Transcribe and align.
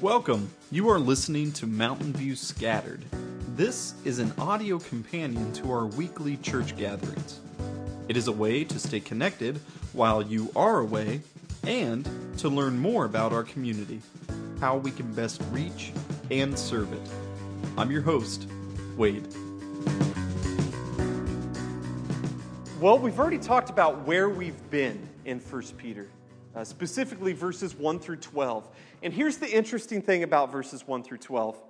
Welcome. 0.00 0.50
You 0.70 0.88
are 0.88 0.98
listening 0.98 1.52
to 1.52 1.66
Mountain 1.66 2.14
View 2.14 2.34
Scattered. 2.34 3.04
This 3.54 3.92
is 4.02 4.18
an 4.18 4.32
audio 4.38 4.78
companion 4.78 5.52
to 5.52 5.70
our 5.70 5.84
weekly 5.84 6.38
church 6.38 6.74
gatherings. 6.74 7.40
It 8.08 8.16
is 8.16 8.26
a 8.26 8.32
way 8.32 8.64
to 8.64 8.78
stay 8.78 9.00
connected 9.00 9.60
while 9.92 10.22
you 10.22 10.50
are 10.56 10.78
away 10.78 11.20
and 11.66 12.08
to 12.38 12.48
learn 12.48 12.78
more 12.78 13.04
about 13.04 13.34
our 13.34 13.42
community, 13.42 14.00
how 14.58 14.78
we 14.78 14.90
can 14.90 15.12
best 15.12 15.42
reach 15.50 15.92
and 16.30 16.58
serve 16.58 16.90
it. 16.94 17.10
I'm 17.76 17.90
your 17.90 18.00
host, 18.00 18.46
Wade. 18.96 19.28
Well, 22.80 22.98
we've 22.98 23.20
already 23.20 23.38
talked 23.38 23.68
about 23.68 24.06
where 24.06 24.30
we've 24.30 24.70
been 24.70 25.06
in 25.26 25.40
1 25.40 25.62
Peter, 25.76 26.08
uh, 26.56 26.64
specifically 26.64 27.34
verses 27.34 27.74
1 27.74 27.98
through 27.98 28.16
12. 28.16 28.66
And 29.02 29.12
here's 29.12 29.38
the 29.38 29.50
interesting 29.50 30.02
thing 30.02 30.22
about 30.22 30.52
verses 30.52 30.86
1 30.86 31.02
through 31.02 31.18
12 31.18 31.60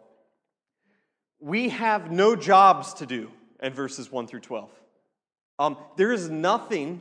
we 1.42 1.70
have 1.70 2.10
no 2.12 2.36
jobs 2.36 2.92
to 2.94 3.06
do 3.06 3.30
in 3.62 3.72
verses 3.72 4.12
1 4.12 4.26
through 4.26 4.40
12. 4.40 4.70
Um, 5.58 5.76
there 5.96 6.12
is 6.12 6.28
nothing 6.28 7.00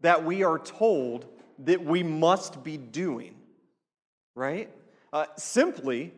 that 0.00 0.24
we 0.24 0.44
are 0.44 0.58
told 0.60 1.26
that 1.58 1.84
we 1.84 2.04
must 2.04 2.62
be 2.62 2.76
doing, 2.76 3.34
right? 4.36 4.70
Uh, 5.12 5.26
simply, 5.36 6.12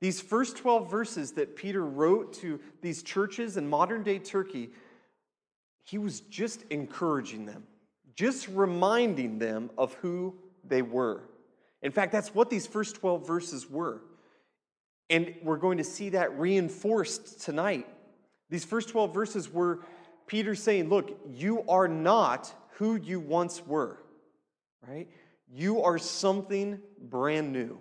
these 0.00 0.20
first 0.20 0.56
12 0.56 0.90
verses 0.90 1.32
that 1.32 1.54
Peter 1.54 1.84
wrote 1.84 2.32
to 2.34 2.58
these 2.80 3.04
churches 3.04 3.56
in 3.56 3.68
modern 3.68 4.02
day 4.02 4.18
Turkey, 4.18 4.70
he 5.84 5.98
was 5.98 6.20
just 6.22 6.62
encouraging 6.70 7.46
them, 7.46 7.64
just 8.16 8.48
reminding 8.48 9.38
them 9.38 9.70
of 9.78 9.94
who 9.94 10.34
they 10.64 10.82
were. 10.82 11.22
In 11.82 11.92
fact, 11.92 12.12
that's 12.12 12.34
what 12.34 12.48
these 12.48 12.66
first 12.66 12.96
12 12.96 13.26
verses 13.26 13.68
were. 13.68 14.00
And 15.10 15.34
we're 15.42 15.58
going 15.58 15.78
to 15.78 15.84
see 15.84 16.10
that 16.10 16.38
reinforced 16.38 17.42
tonight. 17.42 17.86
These 18.48 18.64
first 18.64 18.88
12 18.90 19.12
verses 19.12 19.52
were 19.52 19.80
Peter 20.26 20.54
saying, 20.54 20.88
Look, 20.88 21.18
you 21.30 21.64
are 21.68 21.88
not 21.88 22.52
who 22.76 22.96
you 22.96 23.20
once 23.20 23.66
were, 23.66 23.98
right? 24.86 25.08
You 25.50 25.82
are 25.82 25.98
something 25.98 26.80
brand 26.98 27.52
new. 27.52 27.78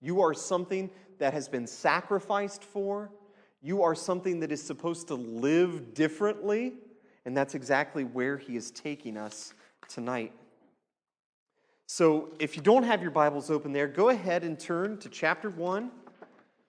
You 0.00 0.20
are 0.22 0.34
something 0.34 0.90
that 1.18 1.32
has 1.32 1.48
been 1.48 1.66
sacrificed 1.66 2.64
for. 2.64 3.12
You 3.60 3.82
are 3.82 3.94
something 3.94 4.40
that 4.40 4.50
is 4.50 4.60
supposed 4.60 5.06
to 5.08 5.14
live 5.14 5.94
differently. 5.94 6.74
And 7.24 7.36
that's 7.36 7.54
exactly 7.54 8.02
where 8.02 8.36
he 8.36 8.56
is 8.56 8.72
taking 8.72 9.16
us 9.16 9.54
tonight. 9.88 10.32
So 11.86 12.30
if 12.38 12.56
you 12.56 12.62
don't 12.62 12.84
have 12.84 13.02
your 13.02 13.10
Bibles 13.10 13.50
open 13.50 13.72
there, 13.72 13.86
go 13.86 14.08
ahead 14.08 14.44
and 14.44 14.58
turn 14.58 14.98
to 14.98 15.08
chapter 15.08 15.50
1 15.50 15.90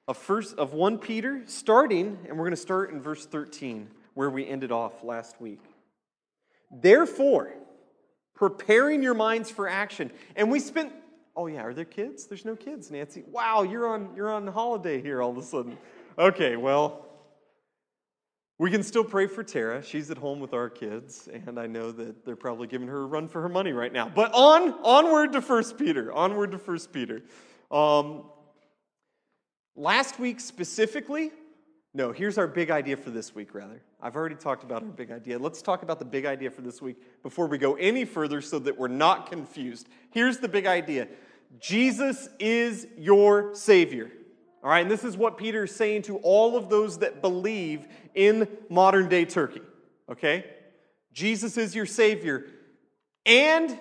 of, 0.08 0.18
first, 0.18 0.58
of 0.58 0.74
1 0.74 0.98
Peter, 0.98 1.44
starting, 1.46 2.18
and 2.28 2.38
we're 2.38 2.44
going 2.44 2.52
to 2.52 2.58
start 2.58 2.92
in 2.92 3.02
verse 3.02 3.26
13, 3.26 3.88
where 4.16 4.30
we 4.30 4.46
ended 4.46 4.72
off 4.72 5.04
last 5.04 5.40
week. 5.40 5.62
Therefore, 6.72 7.54
preparing 8.36 9.02
your 9.02 9.14
minds 9.14 9.50
for 9.50 9.70
action. 9.70 10.12
And 10.36 10.52
we 10.52 10.60
spent, 10.60 10.92
oh 11.36 11.48
yeah, 11.48 11.62
are 11.62 11.74
there 11.74 11.86
kids? 11.86 12.26
There's 12.26 12.46
no 12.46 12.56
kids, 12.56 12.92
Nancy. 12.92 13.24
Wow, 13.32 13.64
you're 13.64 13.88
on, 13.88 14.10
you're 14.16 14.32
on 14.32 14.48
holiday 14.48 15.02
here 15.02 15.22
all 15.22 15.32
of 15.32 15.38
a 15.38 15.44
sudden. 15.44 15.78
Okay, 16.18 16.58
well, 16.58 17.06
we 18.60 18.70
can 18.70 18.84
still 18.84 19.04
pray 19.04 19.28
for 19.28 19.44
Tara. 19.44 19.84
She's 19.84 20.12
at 20.12 20.18
home 20.18 20.40
with 20.40 20.54
our 20.54 20.70
kids, 20.70 21.28
and 21.32 21.60
I 21.60 21.68
know 21.68 21.92
that 21.92 22.24
they're 22.24 22.36
probably 22.36 22.68
giving 22.68 22.88
her 22.88 23.02
a 23.02 23.06
run 23.06 23.28
for 23.28 23.42
her 23.42 23.50
money 23.50 23.72
right 23.72 23.92
now. 23.92 24.10
But 24.10 24.32
on, 24.34 24.74
onward 24.84 25.34
to 25.34 25.42
First 25.42 25.78
Peter. 25.78 26.14
Onward 26.14 26.52
to 26.52 26.58
First 26.58 26.94
Peter. 26.94 27.24
Um, 27.72 28.26
last 29.76 30.20
week 30.20 30.40
specifically, 30.40 31.32
no, 31.96 32.12
here's 32.12 32.38
our 32.38 32.48
big 32.48 32.72
idea 32.72 32.98
for 32.98 33.10
this 33.10 33.36
week, 33.36 33.54
rather. 33.54 33.82
I've 34.02 34.16
already 34.16 34.36
talked 34.36 34.64
about 34.64 34.84
our 34.84 34.90
big 34.90 35.12
idea. 35.12 35.38
Let's 35.38 35.62
talk 35.62 35.84
about 35.84 36.00
the 36.00 36.06
big 36.06 36.26
idea 36.26 36.50
for 36.50 36.62
this 36.62 36.82
week 36.82 36.98
before 37.22 37.48
we 37.48 37.58
go 37.58 37.76
any 37.76 38.04
further 38.04 38.42
so 38.42 38.60
that 38.60 38.78
we're 38.78 38.88
not 38.88 39.30
confused. 39.30 39.88
Here's 40.12 40.38
the 40.38 40.48
big 40.48 40.66
idea 40.66 41.08
Jesus 41.60 42.30
is 42.40 42.88
your 42.98 43.54
Savior. 43.56 44.12
All 44.64 44.70
right, 44.70 44.80
and 44.80 44.90
this 44.90 45.04
is 45.04 45.18
what 45.18 45.38
Peter 45.38 45.66
is 45.66 45.76
saying 45.76 46.04
to 46.04 46.18
all 46.20 46.56
of 46.56 46.70
those 46.70 47.00
that 47.00 47.22
believe 47.22 47.86
in 48.16 48.48
modern 48.70 49.10
day 49.10 49.26
Turkey. 49.26 49.62
Okay? 50.10 50.46
Jesus 51.12 51.58
is 51.58 51.76
your 51.76 51.86
Savior, 51.86 52.46
and 53.26 53.78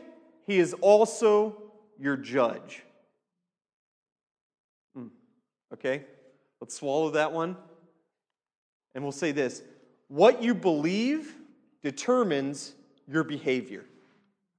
He 0.47 0.59
is 0.59 0.75
also 0.75 1.63
your 2.01 2.17
judge. 2.17 2.83
Mm. 4.99 5.11
Okay? 5.73 6.03
Let's 6.61 6.75
swallow 6.75 7.11
that 7.11 7.33
one. 7.33 7.57
And 8.95 9.05
we'll 9.05 9.13
say 9.13 9.31
this 9.31 9.63
what 10.09 10.43
you 10.43 10.53
believe 10.53 11.37
determines 11.83 12.75
your 13.09 13.23
behavior. 13.23 13.85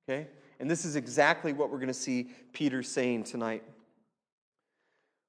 Okay? 0.08 0.28
And 0.60 0.72
this 0.72 0.86
is 0.86 0.96
exactly 0.96 1.52
what 1.52 1.70
we're 1.70 1.80
going 1.80 1.88
to 1.88 1.94
see 1.94 2.30
Peter 2.54 2.82
saying 2.82 3.26
tonight. 3.26 3.64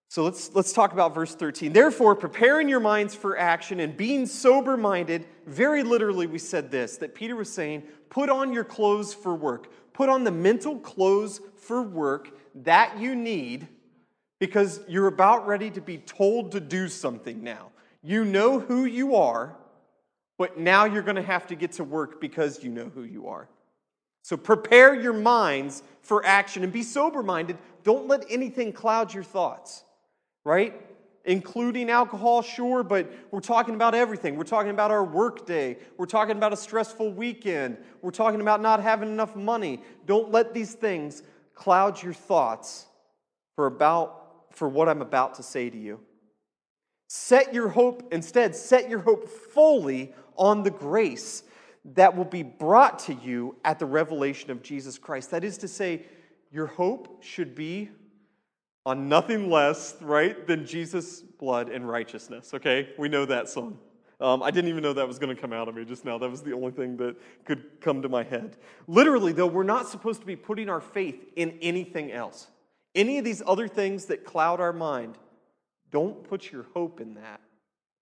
So 0.09 0.23
let's, 0.23 0.55
let's 0.55 0.73
talk 0.73 0.93
about 0.93 1.15
verse 1.15 1.35
13. 1.35 1.73
Therefore, 1.73 2.15
preparing 2.15 2.69
your 2.69 2.81
minds 2.81 3.15
for 3.15 3.37
action 3.37 3.81
and 3.81 3.97
being 3.97 4.27
sober 4.27 4.77
minded, 4.77 5.27
very 5.47 5.83
literally, 5.83 6.27
we 6.27 6.39
said 6.39 6.71
this 6.71 6.97
that 6.99 7.15
Peter 7.15 7.35
was 7.35 7.53
saying, 7.53 7.83
put 8.11 8.31
on 8.31 8.53
your 8.53 8.65
clothes 8.65 9.13
for 9.13 9.35
work. 9.35 9.73
Put 9.93 10.09
on 10.09 10.25
the 10.25 10.31
mental 10.31 10.79
clothes 10.79 11.41
for 11.57 11.83
work 11.83 12.31
that 12.55 12.99
you 12.99 13.17
need 13.17 13.67
because 14.39 14.81
you're 14.89 15.07
about 15.07 15.47
ready 15.47 15.71
to 15.71 15.81
be 15.81 15.99
told 15.99 16.53
to 16.53 16.61
do 16.61 16.89
something 16.89 17.43
now. 17.43 17.71
You 18.03 18.25
know 18.25 18.61
who 18.61 18.85
you 18.85 19.17
are, 19.17 19.57
but 20.37 20.59
now 20.59 20.85
you're 20.85 21.03
going 21.03 21.17
to 21.17 21.23
have 21.23 21.47
to 21.49 21.55
get 21.55 21.73
to 21.73 21.85
work 21.85 22.21
because 22.21 22.63
you 22.63 22.71
know 22.71 22.91
who 22.95 23.05
you 23.05 23.29
are. 23.29 23.49
So 24.23 24.37
prepare 24.37 24.95
your 24.95 25.13
minds 25.13 25.83
for 26.03 26.25
action 26.25 26.63
and 26.63 26.73
be 26.73 26.83
sober 26.83 27.23
minded. 27.23 27.59
Don't 27.83 28.07
let 28.07 28.25
anything 28.31 28.73
cloud 28.73 29.13
your 29.13 29.23
thoughts 29.23 29.85
right? 30.45 30.81
Including 31.25 31.91
alcohol, 31.91 32.43
sure, 32.43 32.83
but 32.83 33.11
we're 33.31 33.41
talking 33.41 33.75
about 33.75 33.95
everything. 33.95 34.37
We're 34.37 34.45
talking 34.45 34.71
about 34.71 34.91
our 34.91 35.05
workday. 35.05 35.79
We're 35.97 36.07
talking 36.07 36.37
about 36.37 36.53
a 36.53 36.57
stressful 36.57 37.13
weekend. 37.13 37.79
We're 38.03 38.11
talking 38.11 38.41
about 38.41 38.61
not 38.61 38.83
having 38.83 39.09
enough 39.09 39.35
money. 39.35 39.83
Don't 40.07 40.31
let 40.31 40.53
these 40.53 40.75
things 40.75 41.23
cloud 41.55 42.03
your 42.03 42.13
thoughts 42.13 42.87
for 43.57 43.67
about 43.67 44.21
for 44.51 44.69
what 44.69 44.89
I'm 44.89 45.03
about 45.03 45.35
to 45.35 45.43
say 45.43 45.69
to 45.71 45.77
you. 45.77 46.01
Set 47.09 47.53
your 47.53 47.69
hope 47.69 48.13
instead, 48.13 48.55
set 48.55 48.89
your 48.89 49.01
hope 49.01 49.29
fully 49.29 50.13
on 50.37 50.63
the 50.63 50.71
grace 50.71 51.43
that 51.85 52.17
will 52.17 52.25
be 52.25 52.43
brought 52.43 52.99
to 52.99 53.15
you 53.15 53.57
at 53.65 53.79
the 53.79 53.87
revelation 53.87 54.51
of 54.51 54.63
Jesus 54.63 54.99
Christ. 54.99 55.31
That 55.31 55.45
is 55.45 55.59
to 55.59 55.69
say, 55.69 56.03
your 56.51 56.67
hope 56.67 57.23
should 57.23 57.55
be 57.55 57.91
on 58.87 59.09
nothing 59.09 59.51
less, 59.51 59.97
right, 60.01 60.47
than 60.47 60.67
Jesus' 60.67 61.21
blood 61.21 61.69
and 61.69 61.89
righteousness. 61.89 62.53
Okay? 62.55 62.91
We 62.99 63.09
know 63.09 63.25
that 63.25 63.49
song. 63.49 63.79
Um, 64.21 64.43
I 64.43 64.51
didn't 64.51 64.71
even 64.71 64.83
know 64.83 64.93
that 64.93 65.09
was 65.09 65.19
going 65.19 65.35
to 65.35 65.41
come 65.41 65.53
out 65.53 65.69
of 65.69 65.75
me 65.75 65.85
just 65.85 66.05
now. 66.05 66.19
That 66.19 66.31
was 66.31 66.43
the 66.43 66.53
only 66.53 66.71
thing 66.71 66.97
that 66.99 67.17
could 67.45 67.81
come 67.81 68.03
to 68.03 68.09
my 68.09 68.23
head. 68.23 68.57
Literally, 68.87 69.33
though, 69.33 69.47
we're 69.47 69.65
not 69.65 69.89
supposed 69.89 70.21
to 70.21 70.27
be 70.27 70.37
putting 70.37 70.69
our 70.69 70.81
faith 70.81 71.25
in 71.37 71.59
anything 71.61 72.13
else. 72.13 72.49
Any 72.95 73.19
of 73.19 73.25
these 73.25 73.43
other 73.47 73.67
things 73.67 74.07
that 74.07 74.25
cloud 74.25 74.61
our 74.61 74.73
mind, 74.73 75.19
don't 75.91 76.23
put 76.23 76.53
your 76.53 76.67
hope 76.75 77.01
in 77.01 77.15
that. 77.15 77.41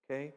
Okay? 0.09 0.33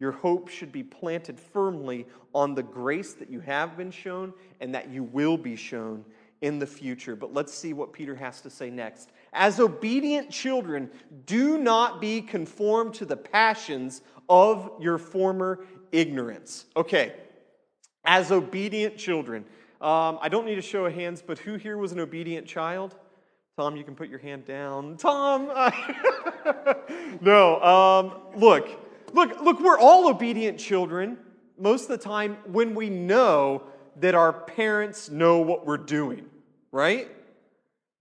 Your 0.00 0.12
hope 0.12 0.48
should 0.48 0.72
be 0.72 0.82
planted 0.82 1.38
firmly 1.38 2.06
on 2.34 2.54
the 2.54 2.62
grace 2.62 3.14
that 3.14 3.30
you 3.30 3.40
have 3.40 3.76
been 3.76 3.90
shown 3.90 4.32
and 4.60 4.74
that 4.74 4.90
you 4.90 5.02
will 5.02 5.36
be 5.36 5.56
shown 5.56 6.04
in 6.40 6.58
the 6.58 6.66
future. 6.66 7.14
But 7.14 7.34
let's 7.34 7.52
see 7.52 7.72
what 7.72 7.92
Peter 7.92 8.14
has 8.14 8.40
to 8.42 8.50
say 8.50 8.70
next. 8.70 9.10
As 9.32 9.60
obedient 9.60 10.30
children, 10.30 10.90
do 11.26 11.58
not 11.58 12.00
be 12.00 12.20
conformed 12.20 12.94
to 12.94 13.04
the 13.04 13.16
passions 13.16 14.02
of 14.28 14.70
your 14.80 14.98
former 14.98 15.64
ignorance. 15.92 16.66
Okay, 16.76 17.14
as 18.04 18.32
obedient 18.32 18.96
children. 18.96 19.44
Um, 19.80 20.18
I 20.20 20.28
don't 20.28 20.44
need 20.44 20.58
a 20.58 20.62
show 20.62 20.84
of 20.84 20.94
hands, 20.94 21.22
but 21.26 21.38
who 21.38 21.54
here 21.54 21.78
was 21.78 21.92
an 21.92 22.00
obedient 22.00 22.46
child? 22.46 22.94
Tom, 23.56 23.76
you 23.76 23.84
can 23.84 23.94
put 23.94 24.08
your 24.08 24.18
hand 24.18 24.46
down. 24.46 24.96
Tom, 24.96 25.46
no. 27.20 27.60
Um, 27.62 28.40
look, 28.40 28.68
look, 29.12 29.40
look. 29.40 29.60
We're 29.60 29.78
all 29.78 30.08
obedient 30.08 30.58
children 30.58 31.18
most 31.58 31.82
of 31.82 31.88
the 31.88 31.98
time 31.98 32.38
when 32.46 32.74
we 32.74 32.88
know 32.88 33.62
that 33.96 34.14
our 34.14 34.32
parents 34.32 35.10
know 35.10 35.40
what 35.40 35.66
we're 35.66 35.76
doing, 35.76 36.26
right? 36.72 37.08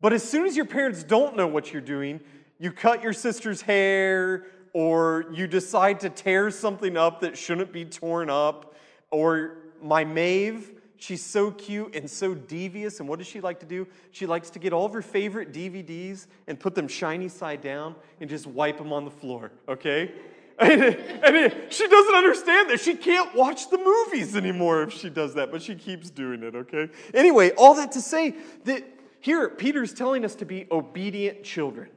But 0.01 0.13
as 0.13 0.27
soon 0.27 0.45
as 0.45 0.55
your 0.55 0.65
parents 0.65 1.03
don't 1.03 1.35
know 1.35 1.47
what 1.47 1.73
you're 1.73 1.81
doing, 1.81 2.21
you 2.57 2.71
cut 2.71 3.03
your 3.03 3.13
sister's 3.13 3.61
hair, 3.61 4.45
or 4.73 5.25
you 5.33 5.47
decide 5.47 5.99
to 6.01 6.09
tear 6.09 6.51
something 6.51 6.95
up 6.95 7.21
that 7.21 7.37
shouldn't 7.37 7.71
be 7.71 7.85
torn 7.85 8.29
up, 8.29 8.75
or 9.11 9.57
my 9.81 10.03
Maeve, 10.03 10.71
She's 10.99 11.23
so 11.23 11.51
cute 11.51 11.95
and 11.95 12.09
so 12.09 12.33
devious. 12.35 12.99
And 12.99 13.07
what 13.07 13.19
does 13.19 13.27
she 13.27 13.39
like 13.39 13.59
to 13.61 13.65
do? 13.65 13.87
She 14.11 14.25
likes 14.25 14.49
to 14.51 14.59
get 14.59 14.73
all 14.73 14.85
of 14.85 14.93
her 14.93 15.01
favorite 15.01 15.53
DVDs 15.53 16.27
and 16.45 16.59
put 16.59 16.75
them 16.75 16.89
shiny 16.89 17.29
side 17.29 17.61
down 17.61 17.95
and 18.19 18.29
just 18.29 18.45
wipe 18.45 18.77
them 18.77 18.91
on 18.91 19.05
the 19.05 19.11
floor, 19.11 19.51
okay? 19.67 20.11
And, 20.61 20.83
and 20.83 21.53
she 21.69 21.87
doesn't 21.87 22.15
understand 22.15 22.69
that. 22.69 22.81
She 22.81 22.93
can't 22.95 23.33
watch 23.33 23.69
the 23.69 23.77
movies 23.77 24.35
anymore 24.35 24.83
if 24.83 24.91
she 24.91 25.09
does 25.09 25.35
that, 25.35 25.53
but 25.53 25.61
she 25.61 25.73
keeps 25.73 26.09
doing 26.09 26.43
it, 26.43 26.53
okay? 26.53 26.89
Anyway, 27.13 27.51
all 27.51 27.75
that 27.75 27.93
to 27.93 28.01
say 28.01 28.35
that 28.65 28.83
here, 29.21 29.49
Peter's 29.49 29.93
telling 29.93 30.23
us 30.23 30.35
to 30.35 30.45
be 30.45 30.67
obedient 30.71 31.43
children. 31.43 31.89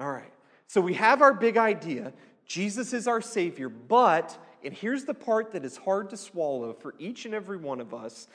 All 0.00 0.10
right. 0.10 0.32
So 0.66 0.80
we 0.80 0.94
have 0.94 1.22
our 1.22 1.34
big 1.34 1.56
idea 1.56 2.12
Jesus 2.46 2.94
is 2.94 3.06
our 3.06 3.20
Savior, 3.20 3.68
but, 3.68 4.38
and 4.64 4.72
here's 4.72 5.04
the 5.04 5.12
part 5.12 5.52
that 5.52 5.66
is 5.66 5.76
hard 5.76 6.08
to 6.10 6.16
swallow 6.16 6.72
for 6.72 6.94
each 6.98 7.26
and 7.26 7.34
every 7.34 7.58
one 7.58 7.78
of 7.78 7.92
us, 7.92 8.26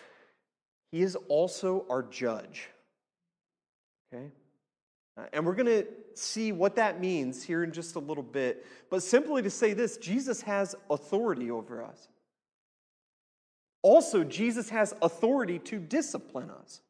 He 0.91 1.01
is 1.01 1.17
also 1.29 1.85
our 1.89 2.03
judge. 2.03 2.69
Okay? 4.13 4.27
Uh, 5.17 5.23
and 5.33 5.45
we're 5.45 5.55
going 5.55 5.65
to 5.65 5.87
see 6.13 6.51
what 6.51 6.75
that 6.75 7.01
means 7.01 7.43
here 7.43 7.63
in 7.63 7.71
just 7.71 7.95
a 7.95 7.99
little 7.99 8.23
bit. 8.23 8.65
But 8.91 9.01
simply 9.01 9.41
to 9.41 9.49
say 9.49 9.73
this 9.73 9.97
Jesus 9.97 10.41
has 10.41 10.75
authority 10.91 11.49
over 11.49 11.83
us. 11.83 12.07
Also, 13.81 14.23
Jesus 14.23 14.69
has 14.69 14.93
authority 15.01 15.57
to 15.59 15.79
discipline 15.79 16.51
us. 16.51 16.81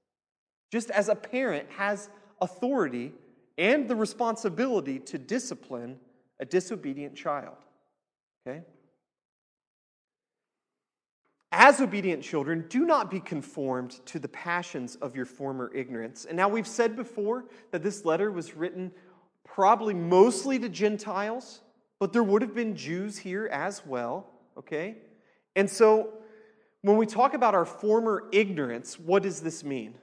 Just 0.74 0.90
as 0.90 1.08
a 1.08 1.14
parent 1.14 1.70
has 1.78 2.10
authority 2.42 3.14
and 3.60 3.88
the 3.88 3.96
responsibility 3.96 4.98
to 4.98 5.20
discipline 5.20 6.00
a 6.40 6.46
disobedient 6.46 7.16
child. 7.16 7.58
Okay? 8.42 8.64
As 11.52 11.80
obedient 11.80 12.24
children, 12.24 12.66
do 12.70 12.88
not 12.88 13.12
be 13.12 13.20
conformed 13.20 14.04
to 14.08 14.18
the 14.18 14.28
passions 14.30 14.96
of 14.96 15.16
your 15.16 15.28
former 15.28 15.72
ignorance. 15.76 16.26
And 16.26 16.36
now 16.36 16.50
we've 16.50 16.66
said 16.66 16.96
before 16.96 17.46
that 17.70 17.84
this 17.84 18.04
letter 18.04 18.32
was 18.32 18.56
written 18.56 18.92
probably 19.44 19.94
mostly 19.94 20.58
to 20.58 20.70
Gentiles, 20.70 21.62
but 22.00 22.14
there 22.14 22.24
would 22.24 22.42
have 22.42 22.56
been 22.56 22.76
Jews 22.76 23.20
here 23.20 23.46
as 23.52 23.86
well. 23.86 24.26
Okay? 24.58 24.96
And 25.56 25.70
so 25.70 26.14
when 26.82 26.98
we 26.98 27.06
talk 27.06 27.36
about 27.36 27.54
our 27.54 27.64
former 27.64 28.24
ignorance, 28.32 28.98
what 28.98 29.22
does 29.22 29.40
this 29.40 29.64
mean? 29.64 29.94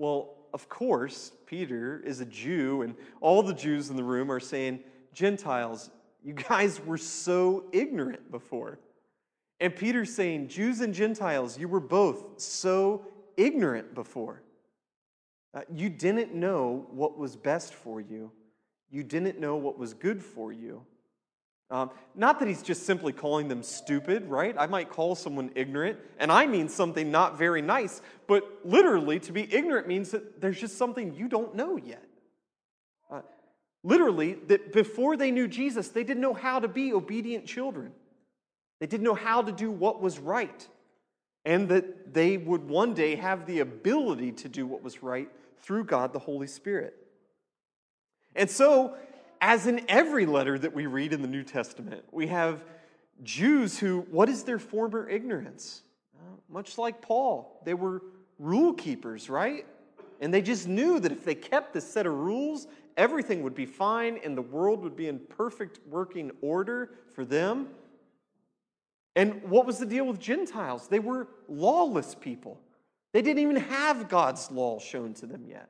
Well, 0.00 0.38
of 0.54 0.66
course, 0.70 1.32
Peter 1.44 2.00
is 2.06 2.22
a 2.22 2.24
Jew, 2.24 2.80
and 2.80 2.94
all 3.20 3.42
the 3.42 3.52
Jews 3.52 3.90
in 3.90 3.96
the 3.96 4.02
room 4.02 4.32
are 4.32 4.40
saying, 4.40 4.80
Gentiles, 5.12 5.90
you 6.24 6.32
guys 6.32 6.80
were 6.80 6.96
so 6.96 7.64
ignorant 7.70 8.30
before. 8.30 8.78
And 9.60 9.76
Peter's 9.76 10.14
saying, 10.14 10.48
Jews 10.48 10.80
and 10.80 10.94
Gentiles, 10.94 11.58
you 11.58 11.68
were 11.68 11.80
both 11.80 12.40
so 12.40 13.04
ignorant 13.36 13.94
before. 13.94 14.40
Uh, 15.52 15.60
you 15.70 15.90
didn't 15.90 16.34
know 16.34 16.86
what 16.92 17.18
was 17.18 17.36
best 17.36 17.74
for 17.74 18.00
you, 18.00 18.32
you 18.88 19.02
didn't 19.02 19.38
know 19.38 19.56
what 19.56 19.78
was 19.78 19.92
good 19.92 20.22
for 20.22 20.50
you. 20.50 20.82
Um, 21.70 21.90
not 22.16 22.40
that 22.40 22.48
he's 22.48 22.62
just 22.62 22.84
simply 22.84 23.12
calling 23.12 23.46
them 23.46 23.62
stupid, 23.62 24.28
right? 24.28 24.56
I 24.58 24.66
might 24.66 24.90
call 24.90 25.14
someone 25.14 25.52
ignorant, 25.54 26.00
and 26.18 26.32
I 26.32 26.46
mean 26.46 26.68
something 26.68 27.12
not 27.12 27.38
very 27.38 27.62
nice, 27.62 28.02
but 28.26 28.44
literally, 28.64 29.20
to 29.20 29.32
be 29.32 29.52
ignorant 29.54 29.86
means 29.86 30.10
that 30.10 30.40
there's 30.40 30.58
just 30.58 30.76
something 30.76 31.14
you 31.14 31.28
don't 31.28 31.54
know 31.54 31.76
yet. 31.76 32.04
Uh, 33.08 33.20
literally, 33.84 34.34
that 34.48 34.72
before 34.72 35.16
they 35.16 35.30
knew 35.30 35.46
Jesus, 35.46 35.88
they 35.88 36.02
didn't 36.02 36.20
know 36.20 36.34
how 36.34 36.58
to 36.58 36.66
be 36.66 36.92
obedient 36.92 37.46
children. 37.46 37.92
They 38.80 38.86
didn't 38.88 39.04
know 39.04 39.14
how 39.14 39.42
to 39.42 39.52
do 39.52 39.70
what 39.70 40.00
was 40.00 40.18
right, 40.18 40.66
and 41.44 41.68
that 41.68 42.12
they 42.12 42.36
would 42.36 42.68
one 42.68 42.94
day 42.94 43.14
have 43.14 43.46
the 43.46 43.60
ability 43.60 44.32
to 44.32 44.48
do 44.48 44.66
what 44.66 44.82
was 44.82 45.04
right 45.04 45.28
through 45.62 45.84
God 45.84 46.12
the 46.12 46.18
Holy 46.18 46.48
Spirit. 46.48 46.96
And 48.34 48.50
so, 48.50 48.96
as 49.40 49.66
in 49.66 49.84
every 49.88 50.26
letter 50.26 50.58
that 50.58 50.74
we 50.74 50.86
read 50.86 51.12
in 51.12 51.22
the 51.22 51.28
New 51.28 51.42
Testament, 51.42 52.04
we 52.12 52.26
have 52.26 52.64
Jews 53.22 53.78
who, 53.78 54.00
what 54.10 54.28
is 54.28 54.44
their 54.44 54.58
former 54.58 55.08
ignorance? 55.08 55.82
Much 56.48 56.78
like 56.78 57.00
Paul, 57.00 57.60
they 57.64 57.74
were 57.74 58.02
rule 58.38 58.72
keepers, 58.72 59.30
right? 59.30 59.66
And 60.20 60.34
they 60.34 60.42
just 60.42 60.66
knew 60.66 60.98
that 61.00 61.12
if 61.12 61.24
they 61.24 61.34
kept 61.34 61.72
this 61.72 61.90
set 61.90 62.06
of 62.06 62.12
rules, 62.12 62.66
everything 62.96 63.42
would 63.42 63.54
be 63.54 63.66
fine 63.66 64.18
and 64.24 64.36
the 64.36 64.42
world 64.42 64.82
would 64.82 64.96
be 64.96 65.08
in 65.08 65.18
perfect 65.18 65.78
working 65.86 66.32
order 66.42 66.90
for 67.14 67.24
them. 67.24 67.68
And 69.16 69.42
what 69.44 69.64
was 69.64 69.78
the 69.78 69.86
deal 69.86 70.06
with 70.06 70.18
Gentiles? 70.18 70.88
They 70.88 70.98
were 70.98 71.28
lawless 71.48 72.14
people. 72.14 72.60
They 73.12 73.22
didn't 73.22 73.42
even 73.42 73.56
have 73.56 74.08
God's 74.08 74.50
law 74.50 74.78
shown 74.78 75.14
to 75.14 75.26
them 75.26 75.44
yet. 75.48 75.68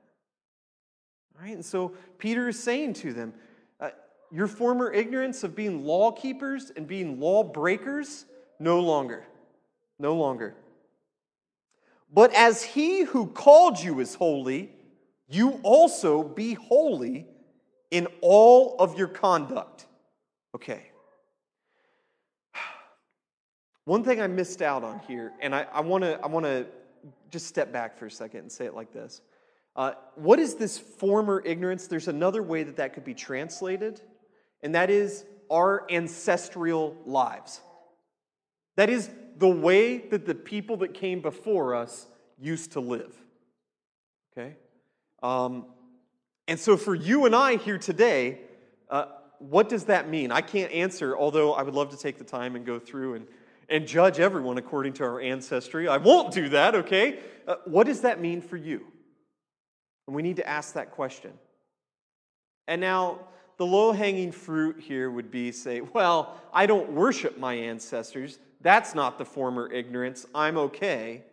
Right? 1.41 1.55
And 1.55 1.65
so 1.65 1.95
Peter 2.19 2.49
is 2.49 2.63
saying 2.63 2.95
to 2.95 3.13
them, 3.13 3.33
Your 4.33 4.47
former 4.47 4.93
ignorance 4.93 5.43
of 5.43 5.57
being 5.57 5.85
law 5.85 6.13
keepers 6.13 6.71
and 6.77 6.87
being 6.87 7.19
law 7.19 7.43
breakers, 7.43 8.27
no 8.59 8.81
longer. 8.81 9.25
No 9.99 10.15
longer. 10.15 10.55
But 12.13 12.33
as 12.35 12.63
he 12.63 13.03
who 13.03 13.27
called 13.27 13.79
you 13.79 14.01
is 14.01 14.15
holy, 14.15 14.71
you 15.29 15.61
also 15.63 16.23
be 16.23 16.55
holy 16.55 17.27
in 17.91 18.09
all 18.21 18.77
of 18.79 18.99
your 18.99 19.09
conduct. 19.09 19.87
Okay. 20.55 20.91
One 23.85 24.03
thing 24.05 24.21
I 24.21 24.27
missed 24.27 24.63
out 24.63 24.83
on 24.83 25.01
here, 25.07 25.33
and 25.41 25.55
I, 25.55 25.67
I 25.73 25.81
want 25.81 26.05
to 26.05 26.21
I 26.23 26.27
wanna 26.27 26.67
just 27.31 27.47
step 27.47 27.73
back 27.73 27.97
for 27.97 28.07
a 28.07 28.11
second 28.11 28.41
and 28.41 28.53
say 28.53 28.67
it 28.67 28.75
like 28.75 28.93
this. 28.93 29.23
Uh, 29.77 29.93
what 30.17 30.39
is 30.39 30.57
this 30.57 30.79
former 30.79 31.43
ignorance? 31.45 31.87
There's 31.87 32.09
another 32.09 32.43
way 32.43 32.65
that 32.65 32.77
that 32.77 32.93
could 32.93 33.05
be 33.05 33.15
translated, 33.15 34.01
and 34.63 34.75
that 34.75 34.91
is 34.91 35.25
our 35.51 35.87
ancestral 35.91 36.97
lives. 37.07 37.61
That 38.77 38.91
is 38.91 39.11
the 39.37 39.49
way 39.49 39.99
that 39.99 40.27
the 40.27 40.35
people 40.35 40.79
that 40.79 40.95
came 40.95 41.21
before 41.21 41.75
us 41.75 42.07
used 42.39 42.73
to 42.73 42.81
live. 42.81 43.15
Okay? 44.33 44.57
Um, 45.23 45.67
and 46.47 46.59
so 46.59 46.77
for 46.77 46.95
you 46.95 47.27
and 47.27 47.35
I 47.35 47.57
here 47.57 47.79
today, 47.79 48.41
uh, 48.89 49.07
what 49.39 49.69
does 49.69 49.85
that 49.85 50.09
mean? 50.09 50.31
I 50.31 50.41
can't 50.41 50.71
answer, 50.73 51.17
although 51.17 51.53
I 51.55 51.63
would 51.63 51.75
love 51.75 51.91
to 51.91 51.97
take 51.97 52.19
the 52.19 52.25
time 52.25 52.57
and 52.57 52.65
go 52.65 52.79
through 52.79 53.15
and, 53.15 53.27
and 53.69 53.87
judge 53.87 54.21
everyone 54.21 54.59
according 54.59 54.95
to 54.95 55.05
our 55.05 55.21
ancestry. 55.21 55.89
I 55.89 55.97
won't 55.97 56.33
do 56.33 56.51
that, 56.51 56.75
okay? 56.75 57.21
Uh, 57.47 57.57
what 57.65 57.87
does 57.87 58.03
that 58.03 58.21
mean 58.21 58.43
for 58.43 58.57
you? 58.57 58.85
And 60.07 60.15
we 60.15 60.23
need 60.23 60.37
to 60.37 60.49
ask 60.49 60.75
that 60.75 60.91
question. 60.91 61.33
And 62.67 62.81
now, 62.81 63.21
the 63.61 63.67
low 63.67 63.93
hanging 63.93 64.33
fruit 64.33 64.81
here 64.81 65.11
would 65.11 65.31
be 65.31 65.53
say, 65.53 65.83
well, 65.83 66.41
I 66.51 66.65
don't 66.65 66.93
worship 66.93 67.39
my 67.39 67.53
ancestors. 67.53 68.39
That's 68.63 68.95
not 68.95 69.19
the 69.19 69.27
former 69.27 69.71
ignorance. 69.71 70.25
I'm 70.35 70.57
okay. 70.57 71.25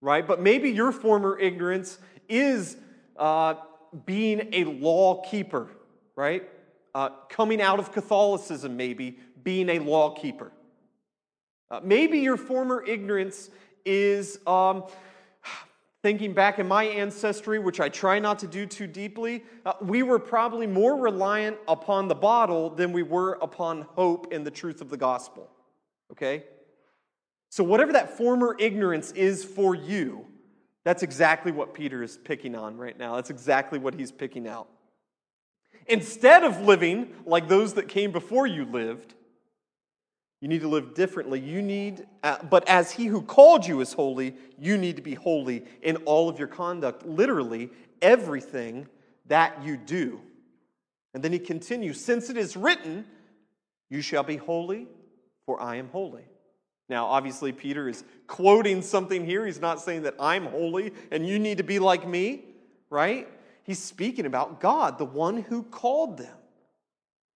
Right? 0.00 0.24
But 0.24 0.40
maybe 0.40 0.70
your 0.70 0.92
former 0.92 1.36
ignorance 1.36 1.98
is 2.28 2.76
uh, 3.16 3.54
being 4.06 4.48
a 4.52 4.62
law 4.62 5.24
keeper, 5.28 5.66
right? 6.14 6.48
Uh, 6.94 7.08
coming 7.28 7.60
out 7.60 7.80
of 7.80 7.90
Catholicism, 7.90 8.76
maybe, 8.76 9.18
being 9.42 9.70
a 9.70 9.80
law 9.80 10.14
keeper. 10.14 10.52
Uh, 11.68 11.80
maybe 11.82 12.20
your 12.20 12.36
former 12.36 12.80
ignorance 12.86 13.50
is 13.84 14.38
um, 14.46 14.84
thinking 16.04 16.34
back 16.34 16.58
in 16.58 16.68
my 16.68 16.84
ancestry, 16.84 17.58
which 17.58 17.80
I 17.80 17.88
try 17.88 18.18
not 18.18 18.38
to 18.40 18.46
do 18.46 18.66
too 18.66 18.86
deeply, 18.86 19.42
uh, 19.64 19.72
we 19.80 20.02
were 20.02 20.18
probably 20.18 20.66
more 20.66 21.00
reliant 21.00 21.56
upon 21.66 22.08
the 22.08 22.14
bottle 22.14 22.68
than 22.68 22.92
we 22.92 23.02
were 23.02 23.38
upon 23.40 23.86
hope 23.94 24.30
and 24.30 24.46
the 24.46 24.50
truth 24.50 24.82
of 24.82 24.90
the 24.90 24.98
gospel. 24.98 25.48
Okay? 26.12 26.44
So, 27.48 27.64
whatever 27.64 27.94
that 27.94 28.18
former 28.18 28.54
ignorance 28.58 29.12
is 29.12 29.46
for 29.46 29.74
you, 29.74 30.26
that's 30.84 31.02
exactly 31.02 31.52
what 31.52 31.72
Peter 31.72 32.02
is 32.02 32.18
picking 32.18 32.54
on 32.54 32.76
right 32.76 32.98
now. 32.98 33.16
That's 33.16 33.30
exactly 33.30 33.78
what 33.78 33.94
he's 33.94 34.12
picking 34.12 34.46
out. 34.46 34.68
Instead 35.86 36.44
of 36.44 36.60
living 36.60 37.14
like 37.24 37.48
those 37.48 37.72
that 37.74 37.88
came 37.88 38.12
before 38.12 38.46
you 38.46 38.66
lived, 38.66 39.14
you 40.44 40.48
need 40.48 40.60
to 40.60 40.68
live 40.68 40.92
differently. 40.92 41.40
You 41.40 41.62
need, 41.62 42.06
uh, 42.22 42.36
but 42.50 42.68
as 42.68 42.92
he 42.92 43.06
who 43.06 43.22
called 43.22 43.66
you 43.66 43.80
is 43.80 43.94
holy, 43.94 44.36
you 44.58 44.76
need 44.76 44.96
to 44.96 45.00
be 45.00 45.14
holy 45.14 45.64
in 45.80 45.96
all 46.04 46.28
of 46.28 46.38
your 46.38 46.48
conduct, 46.48 47.06
literally 47.06 47.70
everything 48.02 48.86
that 49.24 49.64
you 49.64 49.78
do. 49.78 50.20
And 51.14 51.24
then 51.24 51.32
he 51.32 51.38
continues, 51.38 51.98
since 51.98 52.28
it 52.28 52.36
is 52.36 52.58
written, 52.58 53.06
you 53.88 54.02
shall 54.02 54.22
be 54.22 54.36
holy, 54.36 54.86
for 55.46 55.62
I 55.62 55.76
am 55.76 55.88
holy. 55.88 56.26
Now, 56.90 57.06
obviously, 57.06 57.50
Peter 57.50 57.88
is 57.88 58.04
quoting 58.26 58.82
something 58.82 59.24
here. 59.24 59.46
He's 59.46 59.62
not 59.62 59.80
saying 59.80 60.02
that 60.02 60.14
I'm 60.20 60.44
holy 60.44 60.92
and 61.10 61.26
you 61.26 61.38
need 61.38 61.56
to 61.56 61.64
be 61.64 61.78
like 61.78 62.06
me, 62.06 62.44
right? 62.90 63.26
He's 63.62 63.78
speaking 63.78 64.26
about 64.26 64.60
God, 64.60 64.98
the 64.98 65.06
one 65.06 65.38
who 65.38 65.62
called 65.62 66.18
them 66.18 66.36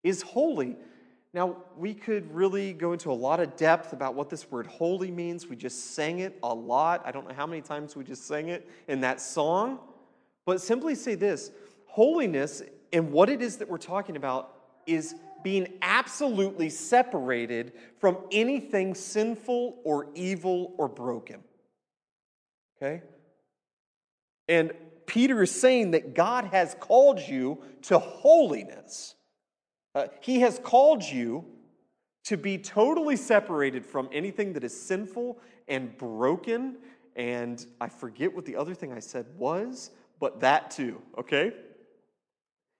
is 0.04 0.20
holy. 0.20 0.76
Now, 1.38 1.54
we 1.76 1.94
could 1.94 2.34
really 2.34 2.72
go 2.72 2.92
into 2.92 3.12
a 3.12 3.14
lot 3.14 3.38
of 3.38 3.54
depth 3.54 3.92
about 3.92 4.16
what 4.16 4.28
this 4.28 4.50
word 4.50 4.66
holy 4.66 5.12
means. 5.12 5.46
We 5.46 5.54
just 5.54 5.94
sang 5.94 6.18
it 6.18 6.36
a 6.42 6.52
lot. 6.52 7.00
I 7.04 7.12
don't 7.12 7.28
know 7.28 7.32
how 7.32 7.46
many 7.46 7.62
times 7.62 7.94
we 7.94 8.02
just 8.02 8.26
sang 8.26 8.48
it 8.48 8.68
in 8.88 9.02
that 9.02 9.20
song. 9.20 9.78
But 10.46 10.60
simply 10.60 10.96
say 10.96 11.14
this 11.14 11.52
holiness 11.86 12.60
and 12.92 13.12
what 13.12 13.30
it 13.30 13.40
is 13.40 13.58
that 13.58 13.68
we're 13.68 13.78
talking 13.78 14.16
about 14.16 14.52
is 14.84 15.14
being 15.44 15.74
absolutely 15.80 16.70
separated 16.70 17.72
from 18.00 18.18
anything 18.32 18.96
sinful 18.96 19.76
or 19.84 20.08
evil 20.16 20.74
or 20.76 20.88
broken. 20.88 21.44
Okay? 22.82 23.00
And 24.48 24.72
Peter 25.06 25.40
is 25.44 25.52
saying 25.52 25.92
that 25.92 26.14
God 26.14 26.46
has 26.46 26.74
called 26.80 27.20
you 27.20 27.62
to 27.82 28.00
holiness. 28.00 29.14
Uh, 29.98 30.06
he 30.20 30.38
has 30.38 30.60
called 30.60 31.02
you 31.02 31.44
to 32.22 32.36
be 32.36 32.56
totally 32.56 33.16
separated 33.16 33.84
from 33.84 34.08
anything 34.12 34.52
that 34.52 34.62
is 34.62 34.80
sinful 34.80 35.40
and 35.66 35.98
broken. 35.98 36.76
And 37.16 37.66
I 37.80 37.88
forget 37.88 38.32
what 38.32 38.44
the 38.44 38.54
other 38.54 38.74
thing 38.74 38.92
I 38.92 39.00
said 39.00 39.26
was, 39.36 39.90
but 40.20 40.38
that 40.38 40.70
too, 40.70 41.02
okay? 41.18 41.52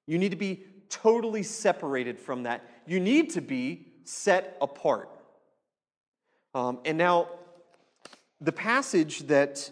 You 0.07 0.17
need 0.17 0.31
to 0.31 0.37
be 0.37 0.63
totally 0.91 1.43
separated 1.43 2.21
from 2.21 2.45
that. 2.45 2.63
You 2.87 3.01
need 3.01 3.31
to 3.31 3.41
be 3.41 3.89
set 4.05 4.57
apart. 4.61 5.11
Um, 6.55 6.79
and 6.85 6.97
now, 6.97 7.31
the 8.41 8.53
passage 8.53 9.27
that 9.27 9.69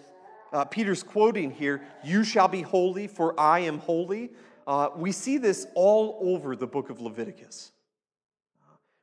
uh, 0.52 0.64
Peter's 0.64 1.04
quoting 1.04 1.52
here, 1.52 1.86
you 2.02 2.24
shall 2.24 2.48
be 2.48 2.62
holy, 2.62 3.06
for 3.06 3.38
I 3.38 3.60
am 3.60 3.78
holy. 3.78 4.30
Uh, 4.66 4.88
we 4.96 5.12
see 5.12 5.38
this 5.38 5.66
all 5.74 6.18
over 6.20 6.56
the 6.56 6.66
book 6.66 6.90
of 6.90 7.00
Leviticus. 7.00 7.70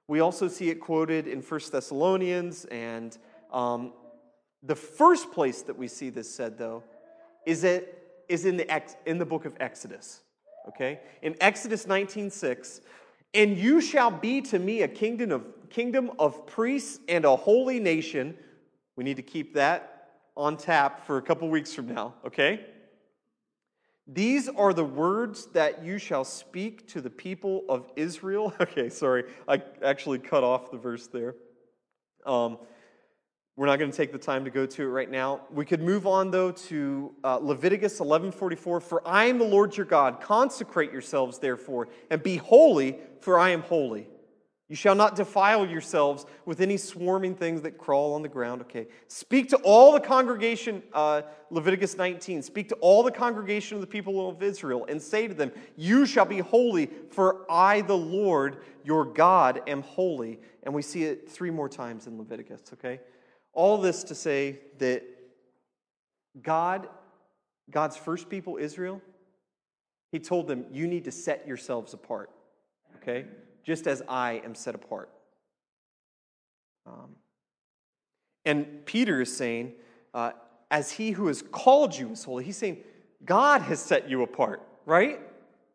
We 0.07 0.19
also 0.19 0.49
see 0.49 0.69
it 0.69 0.81
quoted 0.81 1.27
in 1.27 1.41
1 1.41 1.61
Thessalonians, 1.71 2.65
and 2.65 3.17
um, 3.51 3.93
the 4.61 4.75
first 4.75 5.31
place 5.31 5.61
that 5.61 5.77
we 5.77 5.87
see 5.87 6.09
this 6.09 6.33
said, 6.33 6.57
though, 6.57 6.83
is, 7.45 7.63
it, 7.63 8.25
is 8.27 8.45
in, 8.45 8.57
the, 8.57 8.83
in 9.05 9.17
the 9.17 9.25
book 9.25 9.45
of 9.45 9.55
Exodus. 9.59 10.21
Okay? 10.67 10.99
In 11.21 11.35
Exodus 11.39 11.85
19:6, 11.85 12.81
and 13.33 13.57
you 13.57 13.81
shall 13.81 14.11
be 14.11 14.41
to 14.41 14.59
me 14.59 14.81
a 14.81 14.87
kingdom 14.87 15.31
of, 15.31 15.45
kingdom 15.69 16.11
of 16.19 16.45
priests 16.45 16.99
and 17.07 17.25
a 17.25 17.35
holy 17.35 17.79
nation. 17.79 18.37
We 18.95 19.03
need 19.03 19.15
to 19.15 19.23
keep 19.23 19.55
that 19.55 20.11
on 20.35 20.57
tap 20.57 21.05
for 21.05 21.17
a 21.17 21.21
couple 21.21 21.49
weeks 21.49 21.73
from 21.73 21.87
now, 21.87 22.13
okay? 22.25 22.65
These 24.07 24.49
are 24.49 24.73
the 24.73 24.83
words 24.83 25.45
that 25.53 25.83
you 25.83 25.97
shall 25.97 26.25
speak 26.25 26.87
to 26.89 26.99
the 27.01 27.09
people 27.09 27.63
of 27.69 27.89
Israel. 27.95 28.53
Okay, 28.61 28.89
sorry, 28.89 29.25
I 29.47 29.61
actually 29.83 30.19
cut 30.19 30.43
off 30.43 30.71
the 30.71 30.77
verse 30.77 31.07
there. 31.07 31.35
Um, 32.25 32.57
we're 33.55 33.67
not 33.67 33.77
going 33.77 33.91
to 33.91 33.95
take 33.95 34.11
the 34.11 34.17
time 34.17 34.45
to 34.45 34.49
go 34.49 34.65
to 34.65 34.81
it 34.81 34.87
right 34.87 35.09
now. 35.09 35.41
We 35.51 35.63
could 35.63 35.81
move 35.81 36.07
on 36.07 36.31
though 36.31 36.51
to 36.51 37.13
uh, 37.23 37.37
Leviticus 37.37 37.99
11:44. 37.99 38.81
For 38.81 39.07
I 39.07 39.25
am 39.25 39.37
the 39.37 39.45
Lord 39.45 39.77
your 39.77 39.85
God. 39.85 40.21
Consecrate 40.21 40.91
yourselves 40.91 41.37
therefore 41.37 41.87
and 42.09 42.23
be 42.23 42.37
holy, 42.37 42.97
for 43.19 43.37
I 43.37 43.51
am 43.51 43.61
holy. 43.61 44.07
You 44.69 44.77
shall 44.77 44.95
not 44.95 45.15
defile 45.15 45.65
yourselves 45.65 46.25
with 46.45 46.61
any 46.61 46.77
swarming 46.77 47.35
things 47.35 47.61
that 47.63 47.77
crawl 47.77 48.13
on 48.13 48.21
the 48.21 48.29
ground. 48.29 48.61
Okay. 48.61 48.87
Speak 49.07 49.49
to 49.49 49.57
all 49.57 49.91
the 49.91 49.99
congregation, 49.99 50.81
uh, 50.93 51.23
Leviticus 51.49 51.97
19. 51.97 52.41
Speak 52.41 52.69
to 52.69 52.75
all 52.75 53.03
the 53.03 53.11
congregation 53.11 53.75
of 53.75 53.81
the 53.81 53.87
people 53.87 54.29
of 54.29 54.41
Israel 54.41 54.85
and 54.87 55.01
say 55.01 55.27
to 55.27 55.33
them, 55.33 55.51
You 55.75 56.05
shall 56.05 56.25
be 56.25 56.39
holy, 56.39 56.89
for 57.11 57.45
I, 57.51 57.81
the 57.81 57.97
Lord 57.97 58.63
your 58.85 59.05
God, 59.05 59.61
am 59.67 59.81
holy. 59.81 60.39
And 60.63 60.73
we 60.73 60.81
see 60.81 61.03
it 61.03 61.29
three 61.29 61.51
more 61.51 61.67
times 61.67 62.07
in 62.07 62.17
Leviticus, 62.17 62.61
okay? 62.73 63.01
All 63.51 63.77
this 63.77 64.03
to 64.05 64.15
say 64.15 64.59
that 64.79 65.03
God, 66.41 66.87
God's 67.69 67.97
first 67.97 68.29
people, 68.29 68.57
Israel, 68.57 69.01
He 70.13 70.19
told 70.19 70.47
them, 70.47 70.65
You 70.71 70.87
need 70.87 71.03
to 71.03 71.11
set 71.11 71.45
yourselves 71.45 71.93
apart, 71.93 72.29
okay? 72.95 73.25
Just 73.63 73.87
as 73.87 74.01
I 74.07 74.41
am 74.45 74.55
set 74.55 74.75
apart. 74.75 75.09
Um, 76.85 77.15
and 78.45 78.85
Peter 78.85 79.21
is 79.21 79.35
saying, 79.35 79.73
uh, 80.13 80.31
as 80.69 80.91
he 80.91 81.11
who 81.11 81.27
has 81.27 81.41
called 81.41 81.95
you 81.95 82.11
is 82.11 82.23
holy, 82.23 82.43
he's 82.43 82.57
saying, 82.57 82.77
God 83.25 83.61
has 83.61 83.79
set 83.79 84.09
you 84.09 84.23
apart, 84.23 84.61
right? 84.85 85.19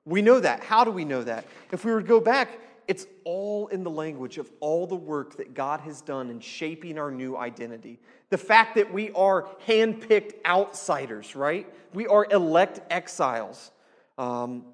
We 0.05 0.23
know 0.23 0.41
that. 0.41 0.63
How 0.65 0.85
do 0.85 0.91
we 0.91 1.05
know 1.05 1.23
that? 1.23 1.45
If 1.73 1.85
we 1.85 1.93
were 1.93 2.03
to 2.03 2.07
go 2.07 2.21
back, 2.21 2.59
it's 2.89 3.07
all 3.25 3.69
in 3.69 3.85
the 3.85 3.91
language 3.91 4.39
of 4.39 4.51
all 4.61 4.87
the 4.87 4.97
work 4.97 5.37
that 5.37 5.55
God 5.55 5.81
has 5.81 6.01
done 6.01 6.31
in 6.31 6.41
shaping 6.41 6.99
our 6.99 7.11
new 7.11 7.37
identity. 7.37 7.99
The 8.31 8.39
fact 8.39 8.75
that 8.77 8.93
we 8.93 9.11
are 9.13 9.47
handpicked 9.67 10.45
outsiders, 10.45 11.37
right? 11.37 11.67
We 11.93 12.07
are 12.07 12.27
elect 12.31 12.81
exiles. 12.91 13.71
Um, 14.17 14.65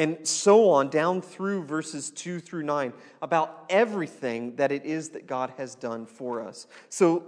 and 0.00 0.26
so 0.26 0.70
on 0.70 0.88
down 0.88 1.20
through 1.20 1.62
verses 1.62 2.10
2 2.10 2.40
through 2.40 2.62
9 2.62 2.94
about 3.20 3.66
everything 3.68 4.56
that 4.56 4.72
it 4.72 4.86
is 4.86 5.10
that 5.10 5.26
God 5.26 5.52
has 5.58 5.74
done 5.74 6.06
for 6.06 6.40
us. 6.40 6.66
So, 6.88 7.22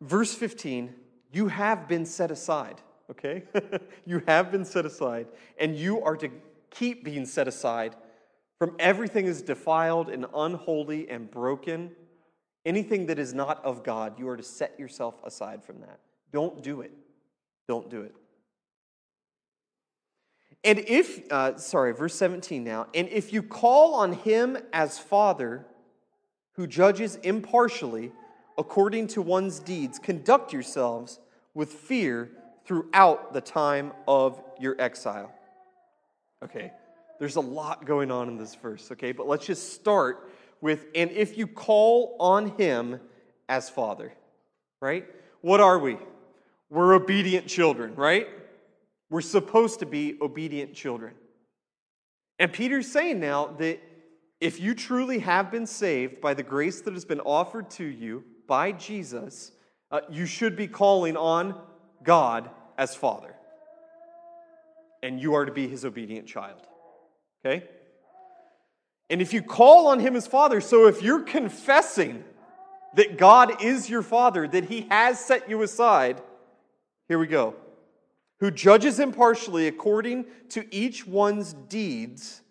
verse 0.00 0.32
15, 0.32 0.94
you 1.32 1.48
have 1.48 1.88
been 1.88 2.06
set 2.06 2.30
aside, 2.30 2.80
okay? 3.10 3.42
you 4.06 4.22
have 4.28 4.52
been 4.52 4.64
set 4.64 4.86
aside, 4.86 5.26
and 5.58 5.76
you 5.76 6.04
are 6.04 6.16
to 6.18 6.30
keep 6.70 7.02
being 7.04 7.26
set 7.26 7.48
aside 7.48 7.96
from 8.60 8.76
everything 8.78 9.26
is 9.26 9.42
defiled 9.42 10.08
and 10.08 10.26
unholy 10.36 11.10
and 11.10 11.28
broken. 11.28 11.90
Anything 12.64 13.06
that 13.06 13.18
is 13.18 13.34
not 13.34 13.62
of 13.64 13.82
God, 13.82 14.20
you 14.20 14.28
are 14.28 14.36
to 14.36 14.42
set 14.44 14.78
yourself 14.78 15.16
aside 15.24 15.64
from 15.64 15.80
that. 15.80 15.98
Don't 16.32 16.62
do 16.62 16.80
it. 16.80 16.92
Don't 17.66 17.90
do 17.90 18.02
it. 18.02 18.14
And 20.64 20.78
if, 20.78 21.30
uh, 21.30 21.58
sorry, 21.58 21.92
verse 21.92 22.14
17 22.14 22.64
now, 22.64 22.86
and 22.94 23.06
if 23.08 23.32
you 23.32 23.42
call 23.42 23.94
on 23.94 24.14
him 24.14 24.56
as 24.72 24.98
Father, 24.98 25.66
who 26.52 26.66
judges 26.66 27.16
impartially 27.16 28.12
according 28.56 29.08
to 29.08 29.20
one's 29.20 29.58
deeds, 29.58 29.98
conduct 29.98 30.52
yourselves 30.52 31.20
with 31.52 31.72
fear 31.72 32.30
throughout 32.64 33.34
the 33.34 33.40
time 33.40 33.92
of 34.08 34.40
your 34.58 34.80
exile. 34.80 35.32
Okay, 36.42 36.72
there's 37.18 37.36
a 37.36 37.40
lot 37.40 37.84
going 37.84 38.10
on 38.10 38.28
in 38.28 38.38
this 38.38 38.54
verse, 38.54 38.90
okay, 38.92 39.12
but 39.12 39.26
let's 39.26 39.44
just 39.44 39.74
start 39.74 40.30
with, 40.60 40.86
and 40.94 41.10
if 41.10 41.36
you 41.36 41.46
call 41.46 42.16
on 42.18 42.56
him 42.56 43.00
as 43.48 43.68
Father, 43.68 44.12
right? 44.80 45.06
What 45.42 45.60
are 45.60 45.78
we? 45.78 45.98
We're 46.70 46.94
obedient 46.94 47.48
children, 47.48 47.94
right? 47.94 48.28
We're 49.10 49.20
supposed 49.20 49.80
to 49.80 49.86
be 49.86 50.16
obedient 50.20 50.74
children. 50.74 51.14
And 52.38 52.52
Peter's 52.52 52.90
saying 52.90 53.20
now 53.20 53.46
that 53.58 53.80
if 54.40 54.60
you 54.60 54.74
truly 54.74 55.20
have 55.20 55.50
been 55.50 55.66
saved 55.66 56.20
by 56.20 56.34
the 56.34 56.42
grace 56.42 56.80
that 56.82 56.94
has 56.94 57.04
been 57.04 57.20
offered 57.20 57.70
to 57.72 57.84
you 57.84 58.24
by 58.46 58.72
Jesus, 58.72 59.52
uh, 59.90 60.00
you 60.10 60.26
should 60.26 60.56
be 60.56 60.66
calling 60.66 61.16
on 61.16 61.58
God 62.02 62.50
as 62.76 62.94
Father. 62.94 63.34
And 65.02 65.20
you 65.20 65.34
are 65.34 65.44
to 65.44 65.52
be 65.52 65.68
his 65.68 65.84
obedient 65.84 66.26
child. 66.26 66.60
Okay? 67.44 67.66
And 69.10 69.22
if 69.22 69.32
you 69.32 69.42
call 69.42 69.86
on 69.86 70.00
him 70.00 70.16
as 70.16 70.26
Father, 70.26 70.60
so 70.60 70.88
if 70.88 71.02
you're 71.02 71.22
confessing 71.22 72.24
that 72.94 73.18
God 73.18 73.62
is 73.62 73.88
your 73.88 74.02
Father, 74.02 74.48
that 74.48 74.64
he 74.64 74.82
has 74.90 75.20
set 75.20 75.48
you 75.48 75.62
aside, 75.62 76.20
here 77.06 77.18
we 77.18 77.26
go 77.26 77.54
who 78.44 78.50
judges 78.50 79.00
impartially 79.00 79.68
according 79.68 80.26
to 80.50 80.66
each 80.70 81.06
one's 81.06 81.54
deeds, 81.54 82.42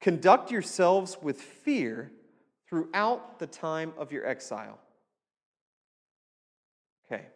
conduct 0.00 0.50
yourselves 0.50 1.18
with 1.20 1.42
fear 1.42 2.10
throughout 2.66 3.38
the 3.38 3.46
time 3.46 3.92
of 3.98 4.12
your 4.12 4.26
exile. 4.26 4.78
Okay. 7.04 7.26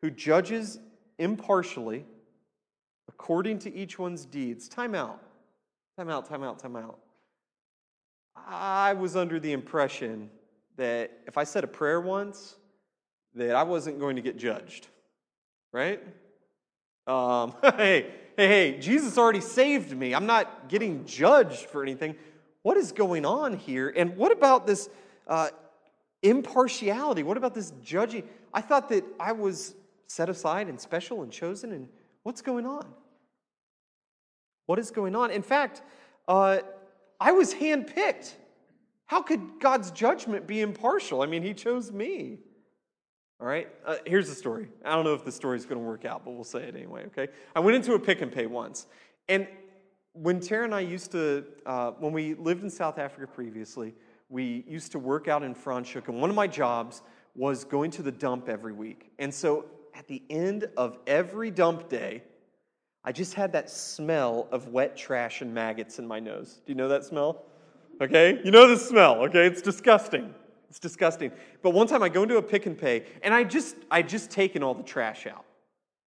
Who 0.00 0.10
judges 0.10 0.78
impartially 1.18 2.06
according 3.06 3.58
to 3.58 3.74
each 3.74 3.98
one's 3.98 4.24
deeds. 4.24 4.66
Time 4.66 4.94
out. 4.94 5.20
Time 5.98 6.08
out, 6.08 6.26
time 6.26 6.42
out, 6.42 6.58
time 6.58 6.76
out. 6.76 7.00
I 8.34 8.94
was 8.94 9.14
under 9.14 9.38
the 9.38 9.52
impression 9.52 10.30
that 10.78 11.10
if 11.26 11.36
I 11.36 11.44
said 11.44 11.64
a 11.64 11.68
prayer 11.68 12.00
once, 12.00 12.56
that 13.34 13.54
I 13.54 13.62
wasn't 13.62 14.00
going 14.00 14.16
to 14.16 14.22
get 14.22 14.38
judged. 14.38 14.86
Right? 15.70 16.02
Um, 17.06 17.54
hey, 17.62 18.10
hey, 18.36 18.48
hey, 18.48 18.78
Jesus 18.78 19.18
already 19.18 19.40
saved 19.40 19.96
me. 19.96 20.14
I'm 20.14 20.26
not 20.26 20.68
getting 20.68 21.04
judged 21.04 21.66
for 21.66 21.82
anything. 21.82 22.16
What 22.62 22.76
is 22.76 22.92
going 22.92 23.26
on 23.26 23.56
here? 23.56 23.92
And 23.94 24.16
what 24.16 24.32
about 24.32 24.66
this 24.66 24.88
uh, 25.26 25.48
impartiality? 26.22 27.22
What 27.22 27.36
about 27.36 27.54
this 27.54 27.72
judging? 27.82 28.28
I 28.54 28.60
thought 28.60 28.88
that 28.90 29.04
I 29.18 29.32
was 29.32 29.74
set 30.06 30.28
aside 30.28 30.68
and 30.68 30.80
special 30.80 31.22
and 31.22 31.32
chosen, 31.32 31.72
and 31.72 31.88
what's 32.22 32.42
going 32.42 32.66
on? 32.66 32.86
What 34.66 34.78
is 34.78 34.90
going 34.90 35.16
on? 35.16 35.30
In 35.30 35.42
fact, 35.42 35.82
uh, 36.28 36.58
I 37.18 37.32
was 37.32 37.54
handpicked. 37.54 38.34
How 39.06 39.22
could 39.22 39.40
God's 39.60 39.90
judgment 39.90 40.46
be 40.46 40.60
impartial? 40.60 41.22
I 41.22 41.26
mean, 41.26 41.42
He 41.42 41.54
chose 41.54 41.90
me. 41.90 42.38
All 43.42 43.48
right, 43.48 43.66
uh, 43.84 43.96
here's 44.06 44.28
the 44.28 44.36
story. 44.36 44.68
I 44.84 44.94
don't 44.94 45.02
know 45.02 45.14
if 45.14 45.24
the 45.24 45.32
story's 45.32 45.66
going 45.66 45.80
to 45.80 45.84
work 45.84 46.04
out, 46.04 46.24
but 46.24 46.30
we'll 46.30 46.44
say 46.44 46.62
it 46.62 46.76
anyway, 46.76 47.06
okay? 47.06 47.26
I 47.56 47.58
went 47.58 47.74
into 47.74 47.94
a 47.94 47.98
Pick 47.98 48.22
n 48.22 48.30
Pay 48.30 48.46
once, 48.46 48.86
and 49.28 49.48
when 50.12 50.38
Tara 50.38 50.62
and 50.62 50.72
I 50.72 50.78
used 50.78 51.10
to, 51.10 51.44
uh, 51.66 51.90
when 51.98 52.12
we 52.12 52.34
lived 52.34 52.62
in 52.62 52.70
South 52.70 53.00
Africa 53.00 53.26
previously, 53.26 53.94
we 54.28 54.64
used 54.68 54.92
to 54.92 55.00
work 55.00 55.26
out 55.26 55.42
in 55.42 55.56
Franschhoek, 55.56 56.06
and 56.06 56.20
one 56.20 56.30
of 56.30 56.36
my 56.36 56.46
jobs 56.46 57.02
was 57.34 57.64
going 57.64 57.90
to 57.90 58.02
the 58.02 58.12
dump 58.12 58.48
every 58.48 58.72
week. 58.72 59.10
And 59.18 59.34
so 59.34 59.64
at 59.92 60.06
the 60.06 60.22
end 60.30 60.68
of 60.76 61.00
every 61.08 61.50
dump 61.50 61.88
day, 61.88 62.22
I 63.02 63.10
just 63.10 63.34
had 63.34 63.50
that 63.54 63.68
smell 63.68 64.46
of 64.52 64.68
wet 64.68 64.96
trash 64.96 65.40
and 65.40 65.52
maggots 65.52 65.98
in 65.98 66.06
my 66.06 66.20
nose. 66.20 66.60
Do 66.64 66.70
you 66.70 66.76
know 66.76 66.86
that 66.86 67.04
smell? 67.04 67.42
Okay? 68.00 68.40
You 68.44 68.52
know 68.52 68.68
the 68.68 68.76
smell, 68.76 69.16
okay? 69.24 69.46
It's 69.46 69.62
disgusting. 69.62 70.32
It's 70.72 70.78
disgusting. 70.78 71.32
But 71.60 71.74
one 71.74 71.86
time 71.86 72.02
I 72.02 72.08
go 72.08 72.22
into 72.22 72.38
a 72.38 72.42
Pick 72.42 72.66
n 72.66 72.74
Pay 72.74 73.04
and 73.22 73.34
I 73.34 73.44
just 73.44 73.76
I 73.90 74.00
just 74.00 74.30
taken 74.30 74.62
all 74.62 74.72
the 74.72 74.82
trash 74.82 75.26
out. 75.26 75.44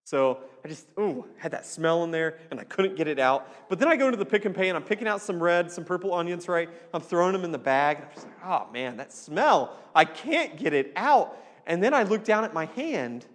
So 0.05 0.39
I 0.63 0.67
just 0.67 0.87
ooh 0.99 1.23
had 1.37 1.51
that 1.51 1.67
smell 1.67 2.03
in 2.03 2.09
there 2.09 2.39
and 2.49 2.59
I 2.59 2.63
couldn't 2.63 2.95
get 2.95 3.07
it 3.07 3.19
out. 3.19 3.47
But 3.69 3.77
then 3.77 3.87
I 3.89 3.95
go 3.95 4.07
into 4.07 4.17
the 4.17 4.25
Pick 4.25 4.43
n 4.43 4.55
Pay 4.55 4.69
and 4.69 4.75
I'm 4.75 4.81
picking 4.81 5.07
out 5.07 5.21
some 5.21 5.41
red, 5.41 5.71
some 5.71 5.85
purple 5.85 6.15
onions, 6.15 6.47
right? 6.47 6.67
I'm 6.95 7.01
throwing 7.01 7.33
them 7.33 7.43
in 7.43 7.51
the 7.51 7.59
bag. 7.59 7.97
And 7.97 8.07
I'm 8.07 8.13
just 8.15 8.25
like, 8.25 8.43
oh 8.43 8.67
man, 8.73 8.97
that 8.97 9.13
smell. 9.13 9.77
I 9.93 10.03
can't 10.03 10.57
get 10.57 10.73
it 10.73 10.91
out. 10.95 11.37
And 11.67 11.83
then 11.83 11.93
I 11.93 12.01
look 12.01 12.23
down 12.23 12.43
at 12.43 12.51
my 12.51 12.65
hand 12.65 13.27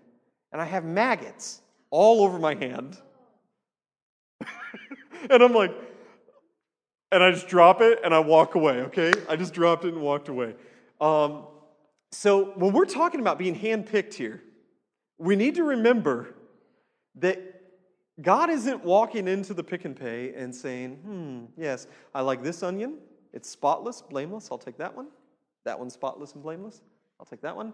and 0.50 0.60
I 0.60 0.64
have 0.64 0.84
maggots 0.84 1.62
all 1.90 2.24
over 2.24 2.40
my 2.40 2.56
hand. 2.56 2.98
and 5.30 5.44
I'm 5.44 5.52
like, 5.52 5.76
and 7.12 7.22
I 7.22 7.30
just 7.30 7.46
drop 7.46 7.80
it 7.82 8.00
and 8.02 8.12
I 8.12 8.18
walk 8.18 8.56
away, 8.56 8.80
okay? 8.82 9.12
I 9.28 9.36
just 9.36 9.54
dropped 9.54 9.84
it 9.84 9.94
and 9.94 10.02
walked 10.02 10.28
away. 10.28 10.56
Um, 11.00 11.46
so 12.12 12.52
when 12.56 12.72
we're 12.72 12.84
talking 12.84 13.20
about 13.20 13.38
being 13.38 13.58
handpicked 13.58 14.14
here, 14.14 14.42
we 15.18 15.36
need 15.36 15.54
to 15.56 15.64
remember 15.64 16.34
that 17.16 17.38
God 18.20 18.50
isn't 18.50 18.84
walking 18.84 19.28
into 19.28 19.54
the 19.54 19.62
Pick 19.62 19.84
n 19.84 19.94
Pay 19.94 20.34
and 20.34 20.54
saying, 20.54 20.96
hmm, 20.96 21.60
yes, 21.60 21.86
I 22.14 22.20
like 22.20 22.42
this 22.42 22.62
onion. 22.62 22.98
It's 23.32 23.48
spotless, 23.48 24.02
blameless. 24.02 24.48
I'll 24.50 24.58
take 24.58 24.76
that 24.78 24.94
one. 24.94 25.08
That 25.64 25.78
one's 25.78 25.94
spotless 25.94 26.34
and 26.34 26.42
blameless. 26.42 26.82
I'll 27.18 27.26
take 27.26 27.42
that 27.42 27.54
one. 27.54 27.72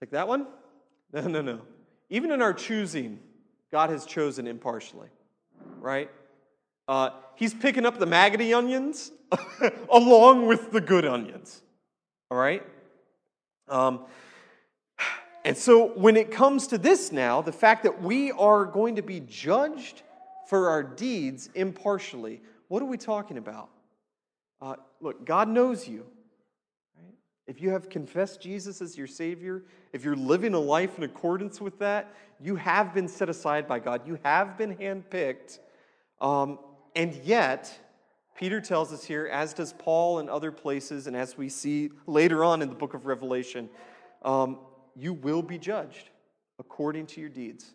Take 0.00 0.10
that 0.10 0.26
one. 0.26 0.46
No, 1.14 1.20
no, 1.28 1.42
no. 1.42 1.60
Even 2.08 2.30
in 2.30 2.40
our 2.40 2.54
choosing, 2.54 3.20
God 3.70 3.90
has 3.90 4.06
chosen 4.06 4.46
impartially, 4.46 5.08
right? 5.78 6.10
Uh, 6.88 7.10
he's 7.34 7.52
picking 7.52 7.84
up 7.84 7.98
the 7.98 8.06
maggoty 8.06 8.54
onions 8.54 9.12
along 9.92 10.46
with 10.46 10.72
the 10.72 10.80
good 10.80 11.04
onions. 11.04 11.60
All 12.32 12.38
right? 12.38 12.62
Um, 13.68 14.06
and 15.44 15.54
so 15.54 15.88
when 15.88 16.16
it 16.16 16.30
comes 16.30 16.66
to 16.68 16.78
this 16.78 17.12
now, 17.12 17.42
the 17.42 17.52
fact 17.52 17.82
that 17.82 18.00
we 18.00 18.32
are 18.32 18.64
going 18.64 18.96
to 18.96 19.02
be 19.02 19.20
judged 19.20 20.00
for 20.46 20.70
our 20.70 20.82
deeds 20.82 21.50
impartially, 21.54 22.40
what 22.68 22.80
are 22.80 22.86
we 22.86 22.96
talking 22.96 23.36
about? 23.36 23.68
Uh, 24.62 24.76
look, 25.02 25.26
God 25.26 25.46
knows 25.46 25.86
you. 25.86 26.06
Right? 26.96 27.12
If 27.46 27.60
you 27.60 27.68
have 27.68 27.90
confessed 27.90 28.40
Jesus 28.40 28.80
as 28.80 28.96
your 28.96 29.06
Savior, 29.06 29.64
if 29.92 30.02
you're 30.02 30.16
living 30.16 30.54
a 30.54 30.58
life 30.58 30.96
in 30.96 31.04
accordance 31.04 31.60
with 31.60 31.78
that, 31.80 32.14
you 32.40 32.56
have 32.56 32.94
been 32.94 33.08
set 33.08 33.28
aside 33.28 33.68
by 33.68 33.78
God. 33.78 34.06
You 34.06 34.18
have 34.22 34.56
been 34.56 34.74
handpicked. 34.74 35.58
Um, 36.18 36.58
and 36.96 37.14
yet, 37.24 37.78
Peter 38.42 38.60
tells 38.60 38.92
us 38.92 39.04
here, 39.04 39.28
as 39.28 39.54
does 39.54 39.72
Paul 39.72 40.18
in 40.18 40.28
other 40.28 40.50
places, 40.50 41.06
and 41.06 41.14
as 41.14 41.38
we 41.38 41.48
see 41.48 41.90
later 42.08 42.42
on 42.42 42.60
in 42.60 42.68
the 42.68 42.74
book 42.74 42.92
of 42.92 43.06
Revelation, 43.06 43.70
um, 44.22 44.58
you 44.96 45.12
will 45.12 45.42
be 45.42 45.58
judged 45.58 46.10
according 46.58 47.06
to 47.06 47.20
your 47.20 47.30
deeds. 47.30 47.72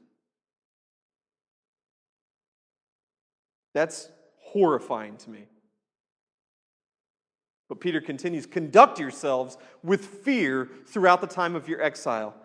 That's 3.73 4.09
horrifying 4.39 5.15
to 5.15 5.29
me. 5.29 5.45
But 7.69 7.79
Peter 7.79 8.01
continues 8.01 8.45
conduct 8.45 8.99
yourselves 8.99 9.57
with 9.83 10.03
fear 10.03 10.69
throughout 10.85 11.21
the 11.21 11.27
time 11.27 11.55
of 11.55 11.69
your 11.69 11.81
exile. 11.81 12.35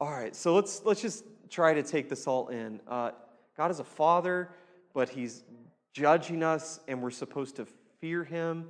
All 0.00 0.10
right, 0.10 0.34
so 0.34 0.54
let's, 0.54 0.80
let's 0.86 1.02
just 1.02 1.22
try 1.50 1.74
to 1.74 1.82
take 1.82 2.08
this 2.08 2.26
all 2.26 2.48
in. 2.48 2.80
Uh, 2.88 3.10
God 3.58 3.70
is 3.70 3.78
a 3.78 3.84
father, 3.84 4.48
but 4.94 5.10
he's 5.10 5.44
judging 5.92 6.42
us 6.42 6.80
and 6.88 7.02
we're 7.02 7.10
supposed 7.10 7.56
to 7.56 7.66
fear 8.00 8.24
him. 8.24 8.66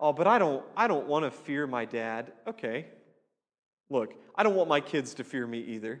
Oh, 0.00 0.12
but 0.12 0.26
I 0.26 0.38
don't 0.38 0.64
I 0.76 0.86
don't 0.86 1.06
want 1.06 1.24
to 1.24 1.30
fear 1.30 1.66
my 1.66 1.84
dad. 1.84 2.32
Okay. 2.46 2.86
Look, 3.90 4.14
I 4.34 4.42
don't 4.42 4.54
want 4.54 4.68
my 4.68 4.80
kids 4.80 5.14
to 5.14 5.24
fear 5.24 5.46
me 5.46 5.60
either. 5.60 6.00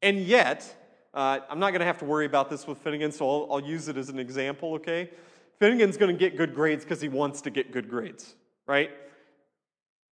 And 0.00 0.20
yet, 0.20 0.74
uh, 1.14 1.40
I'm 1.50 1.58
not 1.58 1.70
going 1.70 1.80
to 1.80 1.86
have 1.86 1.98
to 1.98 2.04
worry 2.04 2.26
about 2.26 2.48
this 2.48 2.66
with 2.66 2.78
Finnegan, 2.78 3.12
so 3.12 3.28
I'll, 3.28 3.48
I'll 3.52 3.60
use 3.60 3.88
it 3.88 3.96
as 3.96 4.08
an 4.08 4.18
example, 4.18 4.74
okay? 4.74 5.10
Finnegan's 5.58 5.96
going 5.96 6.14
to 6.14 6.18
get 6.18 6.36
good 6.36 6.54
grades 6.54 6.84
because 6.84 7.00
he 7.00 7.08
wants 7.08 7.42
to 7.42 7.50
get 7.50 7.70
good 7.72 7.88
grades, 7.88 8.34
right? 8.66 8.90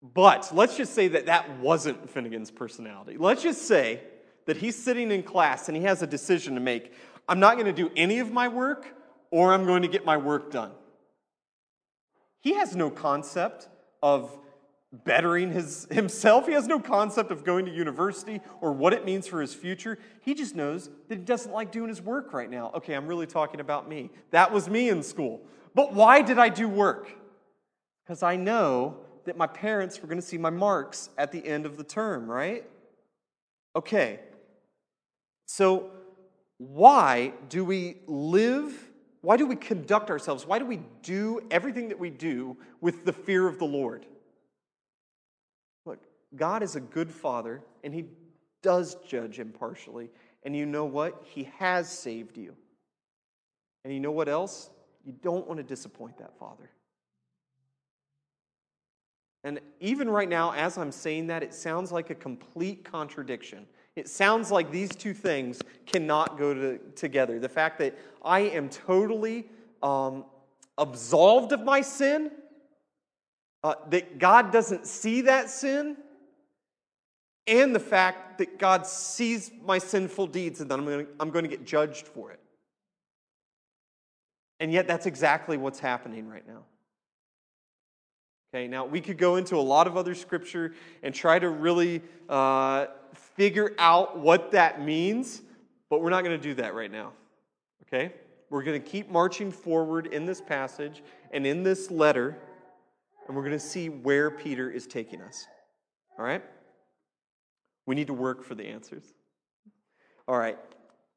But 0.01 0.51
let's 0.53 0.77
just 0.77 0.93
say 0.93 1.07
that 1.09 1.25
that 1.27 1.59
wasn't 1.59 2.09
Finnegan's 2.09 2.51
personality. 2.51 3.17
Let's 3.17 3.43
just 3.43 3.63
say 3.63 4.01
that 4.45 4.57
he's 4.57 4.75
sitting 4.75 5.11
in 5.11 5.23
class 5.23 5.67
and 5.67 5.77
he 5.77 5.83
has 5.83 6.01
a 6.01 6.07
decision 6.07 6.55
to 6.55 6.59
make. 6.59 6.93
I'm 7.27 7.39
not 7.39 7.55
going 7.55 7.65
to 7.65 7.73
do 7.73 7.91
any 7.95 8.19
of 8.19 8.31
my 8.31 8.47
work 8.47 8.87
or 9.31 9.53
I'm 9.53 9.65
going 9.65 9.81
to 9.81 9.87
get 9.87 10.05
my 10.05 10.17
work 10.17 10.51
done. 10.51 10.71
He 12.41 12.53
has 12.53 12.75
no 12.75 12.89
concept 12.89 13.67
of 14.01 14.37
bettering 14.91 15.51
his, 15.51 15.87
himself. 15.91 16.47
He 16.47 16.53
has 16.53 16.67
no 16.67 16.79
concept 16.79 17.31
of 17.31 17.43
going 17.43 17.65
to 17.65 17.71
university 17.71 18.41
or 18.61 18.73
what 18.73 18.93
it 18.93 19.05
means 19.05 19.27
for 19.27 19.41
his 19.41 19.53
future. 19.53 19.99
He 20.21 20.33
just 20.33 20.55
knows 20.55 20.89
that 21.07 21.17
he 21.17 21.23
doesn't 21.23 21.51
like 21.51 21.71
doing 21.71 21.89
his 21.89 22.01
work 22.01 22.33
right 22.33 22.49
now. 22.49 22.71
Okay, 22.75 22.93
I'm 22.93 23.07
really 23.07 23.27
talking 23.27 23.59
about 23.59 23.87
me. 23.87 24.09
That 24.31 24.51
was 24.51 24.69
me 24.69 24.89
in 24.89 25.03
school. 25.03 25.41
But 25.75 25.93
why 25.93 26.21
did 26.21 26.39
I 26.39 26.49
do 26.49 26.67
work? 26.67 27.09
Because 28.03 28.23
I 28.23 28.35
know 28.35 28.97
that 29.25 29.37
my 29.37 29.47
parents 29.47 30.01
were 30.01 30.07
going 30.07 30.19
to 30.19 30.25
see 30.25 30.37
my 30.37 30.49
marks 30.49 31.09
at 31.17 31.31
the 31.31 31.45
end 31.45 31.65
of 31.65 31.77
the 31.77 31.83
term, 31.83 32.29
right? 32.29 32.65
Okay. 33.75 34.19
So, 35.45 35.91
why 36.57 37.33
do 37.47 37.63
we 37.63 37.97
live 38.07 38.88
why 39.21 39.38
do 39.38 39.45
we 39.45 39.55
conduct 39.55 40.10
ourselves? 40.10 40.45
Why 40.45 40.60
do 40.60 40.65
we 40.65 40.79
do 41.03 41.41
everything 41.51 41.89
that 41.89 41.99
we 41.99 42.10
do 42.10 42.58
with 42.79 43.05
the 43.05 43.13
fear 43.13 43.47
of 43.47 43.60
the 43.60 43.65
Lord? 43.65 44.05
Look, 45.86 45.99
God 46.36 46.63
is 46.63 46.75
a 46.75 46.79
good 46.79 47.12
father, 47.12 47.62
and 47.84 47.93
He 47.93 48.05
does 48.62 48.95
judge 49.08 49.39
impartially. 49.39 50.10
And 50.43 50.55
you 50.55 50.65
know 50.65 50.86
what? 50.86 51.21
He 51.25 51.49
has 51.58 51.89
saved 51.89 52.38
you. 52.38 52.55
And 53.84 53.93
you 53.93 53.99
know 53.99 54.12
what 54.12 54.29
else? 54.29 54.69
You 55.03 55.13
don't 55.21 55.47
want 55.47 55.58
to 55.58 55.63
disappoint 55.63 56.17
that 56.19 56.38
father. 56.38 56.69
And 59.43 59.60
even 59.79 60.10
right 60.10 60.27
now, 60.27 60.51
as 60.51 60.77
I'm 60.77 60.91
saying 60.91 61.27
that, 61.27 61.43
it 61.43 61.53
sounds 61.53 61.91
like 61.91 62.10
a 62.10 62.15
complete 62.15 62.84
contradiction. 62.84 63.65
It 63.99 64.07
sounds 64.07 64.49
like 64.49 64.71
these 64.71 64.95
two 64.95 65.13
things 65.13 65.62
cannot 65.85 66.38
go 66.38 66.53
to, 66.53 66.77
together. 66.95 67.38
The 67.38 67.49
fact 67.49 67.79
that 67.79 67.97
I 68.23 68.39
am 68.39 68.69
totally 68.69 69.45
um, 69.83 70.23
absolved 70.77 71.51
of 71.51 71.65
my 71.65 71.81
sin, 71.81 72.31
uh, 73.62 73.75
that 73.89 74.17
God 74.17 74.53
doesn't 74.53 74.88
see 74.88 75.21
that 75.21 75.49
sin, 75.49 75.97
and 77.45 77.75
the 77.75 77.79
fact 77.79 78.38
that 78.38 78.57
God 78.57 78.88
sees 78.88 79.51
my 79.65 79.79
sinful 79.79 80.27
deeds 80.27 80.62
and 80.62 80.71
that 80.71 80.79
I'm 80.79 80.85
going, 80.85 81.05
to, 81.05 81.12
I'm 81.19 81.29
going 81.29 81.43
to 81.43 81.49
get 81.49 81.65
judged 81.65 82.07
for 82.07 82.31
it. 82.31 82.39
And 84.62 84.71
yet, 84.71 84.88
that's 84.88 85.07
exactly 85.07 85.57
what's 85.57 85.79
happening 85.79 86.29
right 86.29 86.47
now. 86.47 86.63
Okay, 88.53 88.67
now 88.67 88.85
we 88.85 89.01
could 89.01 89.17
go 89.17 89.35
into 89.35 89.57
a 89.57 89.62
lot 89.62 89.88
of 89.88 89.97
other 89.97 90.15
scripture 90.15 90.73
and 91.03 91.13
try 91.13 91.38
to 91.38 91.49
really 91.49 92.01
uh, 92.29 92.88
figure 93.39 93.73
out 93.80 94.19
what 94.19 94.52
that 94.52 94.84
means, 94.84 95.41
but 95.89 96.02
we're 96.02 96.10
not 96.10 96.25
going 96.25 96.38
to 96.38 96.43
do 96.43 96.56
that 96.56 96.75
right 96.75 96.91
now. 96.91 97.13
Okay? 97.84 98.12
We're 98.49 98.63
going 98.63 98.82
to 98.82 98.86
keep 98.86 99.10
marching 99.10 99.49
forward 99.49 100.08
in 100.08 100.25
this 100.25 100.41
passage 100.41 101.02
and 101.32 101.47
in 101.47 101.63
this 101.63 101.89
letter, 101.89 102.38
and 103.25 103.38
we're 103.38 103.43
going 103.43 103.54
to 103.54 103.60
see 103.60 103.88
where 103.88 104.30
Peter 104.30 104.69
is 104.69 104.86
taking 104.86 105.21
us. 105.21 105.47
All 106.17 106.25
right? 106.25 106.43
We 107.86 107.95
need 107.95 108.08
to 108.08 108.13
work 108.13 108.43
for 108.43 108.56
the 108.56 108.65
answers. 108.65 109.06
All 110.28 110.38
right. 110.38 110.60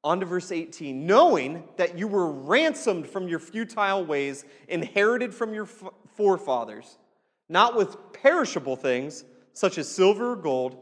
On 0.04 0.20
to 0.20 0.26
verse 0.26 0.52
18. 0.52 1.04
Knowing 1.04 1.64
that 1.76 1.98
you 1.98 2.06
were 2.06 2.30
ransomed 2.30 3.08
from 3.08 3.26
your 3.26 3.40
futile 3.40 4.04
ways, 4.04 4.44
inherited 4.68 5.34
from 5.34 5.54
your 5.54 5.66
forefathers 5.66 6.98
not 7.48 7.76
with 7.76 7.96
perishable 8.12 8.76
things 8.76 9.24
such 9.52 9.76
as 9.76 9.88
silver 9.88 10.32
or 10.32 10.36
gold, 10.36 10.78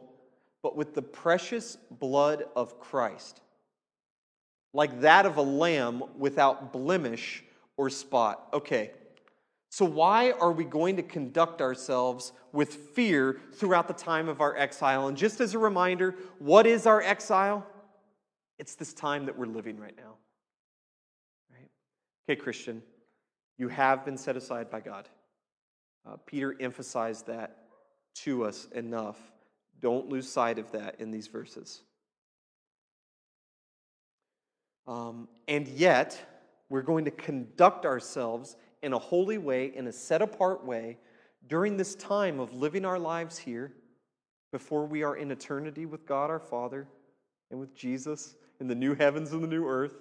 but 0.63 0.77
with 0.77 0.95
the 0.95 1.03
precious 1.03 1.77
blood 1.91 2.45
of 2.55 2.79
Christ, 2.81 3.41
like 4.73 5.01
that 5.01 5.27
of 5.27 5.37
a 5.37 5.43
lamb 5.43 6.03
without 6.19 6.73
blemish 6.73 7.43
or 7.77 7.91
spot. 7.91 8.49
Okay, 8.53 8.93
So, 9.73 9.85
why 9.85 10.33
are 10.33 10.51
we 10.51 10.65
going 10.65 10.97
to 10.97 11.03
conduct 11.03 11.63
ourselves 11.63 12.33
with 12.53 12.75
fear 12.75 13.41
throughout 13.55 13.87
the 13.87 13.95
time 13.95 14.29
of 14.29 14.41
our 14.41 14.57
exile? 14.57 15.07
And 15.07 15.17
just 15.17 15.41
as 15.41 15.55
a 15.55 15.59
reminder, 15.59 16.17
what 16.41 16.67
is 16.67 16.87
our 16.87 17.01
exile? 17.01 17.65
It's 18.59 18.75
this 18.75 18.93
time 18.93 19.27
that 19.27 19.39
we're 19.39 19.47
living 19.47 19.79
right 19.79 19.97
now. 19.97 20.17
Right? 21.53 21.71
Okay, 22.29 22.41
Christian, 22.41 22.83
you 23.59 23.69
have 23.69 24.05
been 24.05 24.17
set 24.17 24.37
aside 24.37 24.71
by 24.71 24.81
God. 24.81 25.09
Uh, 26.05 26.17
Peter 26.27 26.57
emphasized 26.61 27.29
that 27.29 27.57
to 28.17 28.45
us 28.45 28.67
enough. 28.75 29.19
Don't 29.81 30.09
lose 30.09 30.31
sight 30.31 30.59
of 30.59 30.71
that 30.73 30.97
in 31.01 31.11
these 31.11 31.27
verses. 31.27 31.83
Um, 34.87 35.29
and 35.49 35.69
yet, 35.69 36.19
we're 36.69 36.83
going 36.83 37.05
to 37.05 37.11
conduct 37.11 37.87
ourselves 37.87 38.57
in 38.83 38.93
a 38.93 38.99
holy 38.99 39.39
way, 39.39 39.73
in 39.75 39.87
a 39.87 39.93
set 39.93 40.23
apart 40.23 40.65
way, 40.65 40.99
during 41.47 41.77
this 41.77 41.95
time 41.95 42.41
of 42.41 42.53
living 42.53 42.85
our 42.85 42.99
lives 42.99 43.39
here 43.39 43.73
before 44.53 44.87
we 44.87 45.03
are 45.03 45.17
in 45.17 45.31
eternity 45.31 45.87
with 45.87 46.07
God 46.07 46.31
our 46.31 46.41
Father 46.41 46.87
and 47.51 47.61
with 47.61 47.75
Jesus 47.75 48.35
in 48.61 48.67
the 48.67 48.75
new 48.75 48.95
heavens 48.95 49.33
and 49.33 49.43
the 49.43 49.49
new 49.49 49.67
earth. 49.67 49.95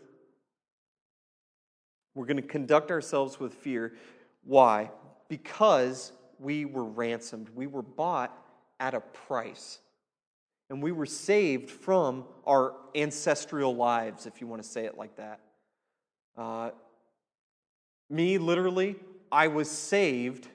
We're 2.16 2.26
going 2.26 2.38
to 2.38 2.44
conduct 2.44 2.92
ourselves 2.92 3.40
with 3.40 3.54
fear. 3.54 3.94
Why? 4.44 4.92
Because 5.28 6.12
we 6.40 6.66
were 6.66 6.86
ransomed. 6.86 7.50
We 7.56 7.68
were 7.68 7.82
bought 7.82 8.36
at 8.80 8.94
a 8.94 9.00
price. 9.00 9.80
And 10.70 10.84
we 10.84 10.92
were 10.92 11.06
saved 11.06 11.70
from 11.70 12.26
our 12.46 12.74
ancestral 12.96 13.76
lives, 13.76 14.26
if 14.26 14.40
you 14.40 14.48
want 14.48 14.62
to 14.62 14.68
say 14.68 14.86
it 14.86 14.98
like 14.98 15.16
that. 15.18 15.40
Uh, 16.38 16.72
me, 18.10 18.38
literally, 18.38 18.96
I 19.32 19.48
was 19.48 19.70
saved 19.70 20.48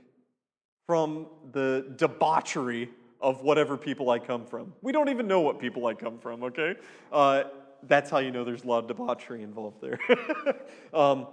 from 0.87 1.27
the 1.53 1.93
debauchery 1.97 2.91
of 3.21 3.43
whatever 3.43 3.77
people 3.77 4.11
I 4.11 4.19
come 4.19 4.45
from. 4.45 4.73
We 4.83 4.93
don't 4.93 5.09
even 5.09 5.27
know 5.27 5.41
what 5.41 5.59
people 5.59 5.87
I 5.87 5.95
come 5.95 6.19
from, 6.19 6.45
okay? 6.45 6.75
Uh, 7.11 7.45
that's 7.87 8.11
how 8.11 8.19
you 8.19 8.31
know 8.31 8.45
there's 8.45 8.65
a 8.65 8.67
lot 8.67 8.81
of 8.81 8.89
debauchery 8.89 9.43
involved 9.43 9.81
there. 9.81 9.99
um, 10.95 11.27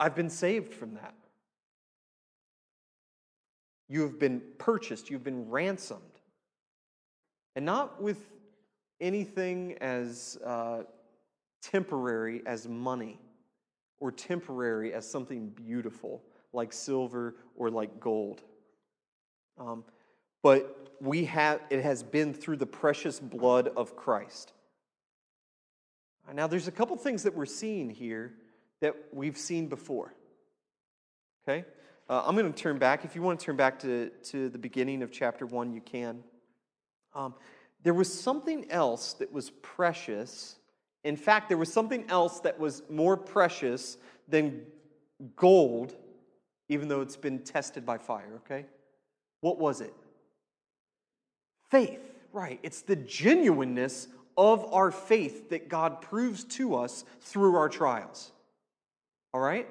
I've 0.00 0.14
been 0.14 0.30
saved 0.30 0.72
from 0.72 0.94
that. 0.94 1.14
You 3.92 4.00
have 4.04 4.18
been 4.18 4.40
purchased, 4.56 5.10
you've 5.10 5.22
been 5.22 5.50
ransomed. 5.50 6.00
And 7.54 7.66
not 7.66 8.00
with 8.00 8.16
anything 9.02 9.76
as 9.82 10.38
uh, 10.42 10.84
temporary 11.60 12.40
as 12.46 12.66
money 12.66 13.20
or 14.00 14.10
temporary 14.10 14.94
as 14.94 15.06
something 15.06 15.50
beautiful 15.50 16.22
like 16.54 16.72
silver 16.72 17.34
or 17.54 17.68
like 17.68 18.00
gold. 18.00 18.40
Um, 19.58 19.84
but 20.42 20.94
we 21.02 21.26
have, 21.26 21.60
it 21.68 21.82
has 21.82 22.02
been 22.02 22.32
through 22.32 22.56
the 22.56 22.66
precious 22.66 23.20
blood 23.20 23.68
of 23.76 23.94
Christ. 23.94 24.54
Now, 26.32 26.46
there's 26.46 26.66
a 26.66 26.72
couple 26.72 26.96
things 26.96 27.24
that 27.24 27.34
we're 27.34 27.44
seeing 27.44 27.90
here 27.90 28.32
that 28.80 28.96
we've 29.12 29.36
seen 29.36 29.66
before. 29.66 30.14
Okay? 31.46 31.66
Uh, 32.12 32.22
I'm 32.26 32.36
going 32.36 32.52
to 32.52 32.62
turn 32.62 32.76
back. 32.76 33.06
If 33.06 33.16
you 33.16 33.22
want 33.22 33.40
to 33.40 33.46
turn 33.46 33.56
back 33.56 33.78
to, 33.78 34.10
to 34.24 34.50
the 34.50 34.58
beginning 34.58 35.02
of 35.02 35.10
chapter 35.10 35.46
1, 35.46 35.72
you 35.72 35.80
can. 35.80 36.22
Um, 37.14 37.32
there 37.84 37.94
was 37.94 38.12
something 38.12 38.70
else 38.70 39.14
that 39.14 39.32
was 39.32 39.48
precious. 39.62 40.56
In 41.04 41.16
fact, 41.16 41.48
there 41.48 41.56
was 41.56 41.72
something 41.72 42.04
else 42.10 42.40
that 42.40 42.60
was 42.60 42.82
more 42.90 43.16
precious 43.16 43.96
than 44.28 44.60
gold, 45.36 45.96
even 46.68 46.86
though 46.86 47.00
it's 47.00 47.16
been 47.16 47.38
tested 47.38 47.86
by 47.86 47.96
fire, 47.96 48.42
okay? 48.44 48.66
What 49.40 49.58
was 49.58 49.80
it? 49.80 49.94
Faith, 51.70 52.12
right. 52.34 52.60
It's 52.62 52.82
the 52.82 52.96
genuineness 52.96 54.06
of 54.36 54.70
our 54.74 54.90
faith 54.90 55.48
that 55.48 55.70
God 55.70 56.02
proves 56.02 56.44
to 56.44 56.74
us 56.74 57.06
through 57.22 57.56
our 57.56 57.70
trials. 57.70 58.32
All 59.32 59.40
right? 59.40 59.66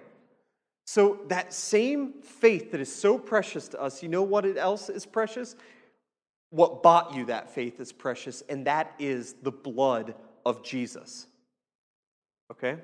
So, 0.86 1.20
that 1.28 1.54
same 1.54 2.22
faith 2.22 2.72
that 2.72 2.82
is 2.82 2.94
so 2.94 3.17
precious 3.17 3.67
to 3.70 3.82
us, 3.82 4.04
you 4.04 4.10
know 4.10 4.24
what 4.24 4.46
else 4.58 4.89
is 4.89 5.06
precious? 5.06 5.56
What 6.50 6.84
bought 6.84 7.15
you 7.15 7.26
that 7.26 7.50
faith 7.50 7.80
is 7.80 7.94
precious, 7.94 8.44
and 8.50 8.67
that 8.67 8.94
is 9.00 9.36
the 9.41 9.52
blood 9.52 10.15
of 10.46 10.63
Jesus. 10.63 11.28
Okay? 12.52 12.78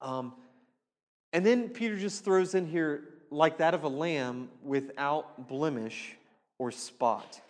Um, 0.00 0.34
and 1.32 1.44
then 1.44 1.68
Peter 1.68 1.96
just 1.96 2.24
throws 2.24 2.54
in 2.54 2.66
here, 2.66 3.04
like 3.30 3.58
that 3.58 3.74
of 3.74 3.84
a 3.84 3.88
lamb 3.88 4.48
without 4.62 5.48
blemish 5.48 6.16
or 6.58 6.70
spot. 6.70 7.40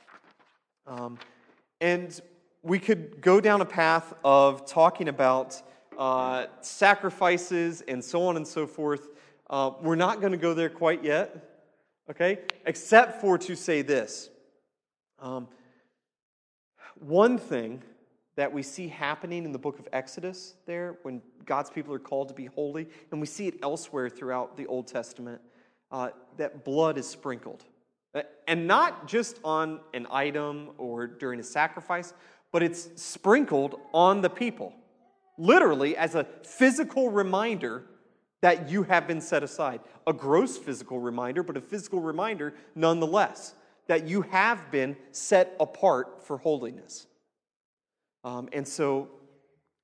Um, 0.87 1.19
and 1.81 2.21
we 2.63 2.79
could 2.79 3.21
go 3.21 3.41
down 3.41 3.61
a 3.61 3.67
path 3.67 4.13
of 4.25 4.67
talking 4.67 5.09
about 5.09 5.61
uh, 5.99 6.47
sacrifices 6.61 7.83
and 7.83 8.05
so 8.05 8.23
on 8.25 8.37
and 8.37 8.47
so 8.47 8.67
forth. 8.67 9.09
Uh, 9.49 9.71
we're 9.81 9.95
not 9.95 10.21
going 10.21 10.33
to 10.33 10.39
go 10.39 10.55
there 10.55 10.69
quite 10.69 11.05
yet, 11.05 11.37
okay? 12.11 12.41
Except 12.65 13.21
for 13.21 13.39
to 13.39 13.55
say 13.55 13.83
this. 13.83 14.29
Um, 15.21 15.47
one 16.99 17.39
thing 17.39 17.83
that 18.37 18.53
we 18.53 18.63
see 18.63 18.89
happening 18.89 19.45
in 19.45 19.53
the 19.53 19.59
book 19.59 19.79
of 19.79 19.89
Exodus, 19.93 20.55
there, 20.67 20.99
when 21.03 21.23
God's 21.45 21.71
people 21.71 21.95
are 21.95 21.99
called 22.01 22.29
to 22.29 22.35
be 22.35 22.47
holy, 22.47 22.89
and 23.11 23.21
we 23.21 23.27
see 23.27 23.47
it 23.47 23.55
elsewhere 23.63 24.09
throughout 24.09 24.57
the 24.57 24.67
Old 24.67 24.89
Testament, 24.89 25.41
uh, 25.93 26.11
that 26.37 26.65
blood 26.65 26.99
is 26.99 27.07
sprinkled. 27.07 27.65
Uh, 28.15 28.23
and 28.49 28.67
not 28.67 29.07
just 29.07 29.39
on 29.45 29.81
an 29.95 30.07
item 30.11 30.71
or 30.77 31.07
during 31.07 31.39
a 31.39 31.45
sacrifice, 31.45 32.13
but 32.51 32.63
it's 32.63 32.89
sprinkled 33.01 33.79
on 33.95 34.23
the 34.23 34.31
people, 34.31 34.75
literally 35.39 35.97
as 35.97 36.15
a 36.15 36.25
physical 36.43 37.11
reminder 37.11 37.85
that 38.47 38.71
you 38.71 38.85
have 38.85 39.09
been 39.09 39.21
set 39.21 39.43
aside. 39.43 39.81
A 40.07 40.13
gross 40.13 40.57
physical 40.57 41.01
reminder, 41.01 41.43
but 41.43 41.57
a 41.57 41.61
physical 41.61 41.99
reminder 41.99 42.55
nonetheless 42.77 43.57
that 43.89 44.07
you 44.07 44.23
have 44.23 44.71
been 44.71 44.97
set 45.11 45.57
apart 45.59 46.25
for 46.25 46.39
holiness. 46.39 47.09
Um, 48.23 48.49
and 48.53 48.67
so, 48.69 49.09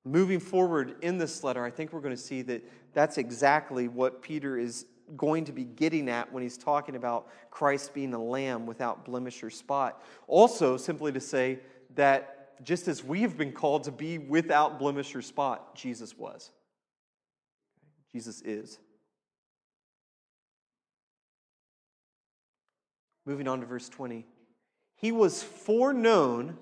moving 0.04 0.38
forward 0.38 0.94
in 1.02 1.18
this 1.18 1.42
letter, 1.42 1.64
I 1.64 1.72
think 1.72 1.92
we're 1.92 2.02
going 2.02 2.14
to 2.14 2.22
see 2.22 2.42
that 2.42 2.62
that's 2.94 3.18
exactly 3.18 3.88
what 3.88 4.22
Peter 4.22 4.56
is 4.56 4.86
going 5.16 5.44
to 5.46 5.52
be 5.52 5.64
getting 5.64 6.08
at 6.08 6.32
when 6.32 6.44
he's 6.44 6.56
talking 6.56 6.94
about 6.94 7.26
Christ 7.50 7.92
being 7.92 8.14
a 8.14 8.22
lamb 8.22 8.64
without 8.64 9.04
blemish 9.04 9.42
or 9.42 9.50
spot. 9.50 10.00
Also, 10.28 10.76
simply 10.76 11.10
to 11.10 11.20
say 11.20 11.58
that 11.96 12.62
just 12.64 12.86
as 12.86 13.02
we 13.02 13.22
have 13.22 13.36
been 13.36 13.50
called 13.50 13.82
to 13.82 13.90
be 13.90 14.18
without 14.18 14.78
blemish 14.78 15.16
or 15.16 15.22
spot, 15.22 15.74
Jesus 15.74 16.16
was. 16.16 16.52
Jesus 18.12 18.42
is. 18.42 18.78
Moving 23.24 23.48
on 23.48 23.60
to 23.60 23.66
verse 23.66 23.88
20. 23.88 24.26
He 24.96 25.12
was 25.12 25.42
foreknown 25.42 26.56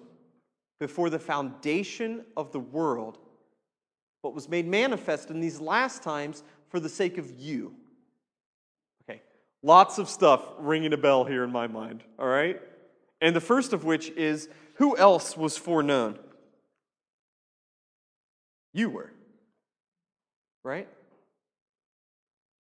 before 0.78 1.10
the 1.10 1.18
foundation 1.18 2.24
of 2.36 2.52
the 2.52 2.60
world, 2.60 3.18
but 4.22 4.34
was 4.34 4.48
made 4.48 4.66
manifest 4.66 5.30
in 5.30 5.40
these 5.40 5.60
last 5.60 6.02
times 6.02 6.42
for 6.68 6.80
the 6.80 6.88
sake 6.88 7.18
of 7.18 7.30
you. 7.38 7.74
Okay, 9.02 9.20
lots 9.62 9.98
of 9.98 10.08
stuff 10.08 10.42
ringing 10.58 10.92
a 10.92 10.96
bell 10.96 11.24
here 11.24 11.44
in 11.44 11.50
my 11.50 11.66
mind, 11.66 12.02
all 12.18 12.26
right? 12.26 12.60
And 13.20 13.36
the 13.36 13.40
first 13.40 13.72
of 13.72 13.84
which 13.84 14.08
is 14.10 14.48
who 14.74 14.96
else 14.96 15.36
was 15.36 15.56
foreknown? 15.56 16.18
You 18.72 18.88
were. 18.88 19.12
Right? 20.62 20.88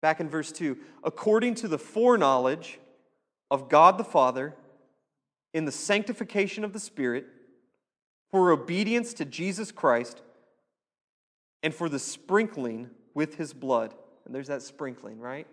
Back 0.06 0.20
in 0.20 0.30
verse 0.30 0.52
2 0.52 0.78
according 1.04 1.56
to 1.56 1.68
the 1.68 1.80
foreknowledge 1.80 2.80
of 3.50 3.70
God 3.70 3.98
the 3.98 4.04
Father, 4.04 4.54
in 5.52 5.66
the 5.66 5.72
sanctification 5.72 6.64
of 6.64 6.74
the 6.74 6.80
Spirit, 6.80 7.26
for 8.30 8.52
obedience 8.52 9.16
to 9.16 9.26
Jesus 9.26 9.72
Christ, 9.72 10.22
and 11.64 11.74
for 11.74 11.90
the 11.90 11.98
sprinkling 11.98 12.92
with 13.16 13.38
his 13.38 13.52
blood. 13.52 13.96
And 14.26 14.36
there's 14.36 14.46
that 14.50 14.62
sprinkling, 14.62 15.20
right? 15.20 15.48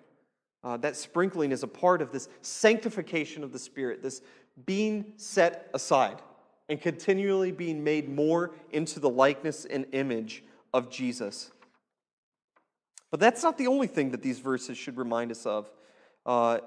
Uh, 0.62 0.76
that 0.76 0.98
sprinkling 0.98 1.50
is 1.50 1.62
a 1.62 1.66
part 1.66 2.02
of 2.02 2.12
this 2.12 2.28
sanctification 2.42 3.42
of 3.42 3.54
the 3.54 3.58
Spirit, 3.58 4.02
this 4.02 4.20
being 4.66 5.14
set 5.16 5.70
aside 5.72 6.20
and 6.68 6.78
continually 6.78 7.52
being 7.52 7.82
made 7.82 8.06
more 8.06 8.50
into 8.70 9.00
the 9.00 9.08
likeness 9.08 9.64
and 9.64 9.86
image 9.92 10.44
of 10.74 10.90
Jesus. 10.90 11.52
But 13.12 13.20
that's 13.20 13.42
not 13.42 13.58
the 13.58 13.66
only 13.66 13.86
thing 13.86 14.10
that 14.10 14.22
these 14.22 14.40
verses 14.40 14.76
should 14.76 14.96
remind 14.96 15.30
us 15.30 15.44
of. 15.44 15.70
Uh, 16.24 16.60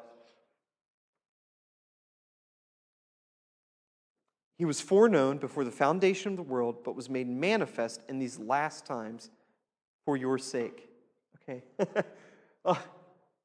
he 4.58 4.64
was 4.64 4.80
foreknown 4.80 5.40
before 5.40 5.64
the 5.64 5.72
foundation 5.72 6.34
of 6.34 6.38
the 6.38 6.44
world, 6.44 6.84
but 6.86 6.96
was 6.96 7.10
made 7.10 7.28
manifest 7.28 8.02
in 8.08 8.20
these 8.20 8.38
last 8.38 8.86
times 8.86 9.32
for 10.06 10.16
your 10.16 10.38
sake. 10.38 10.88
Okay. 11.42 11.64
uh, 12.66 12.76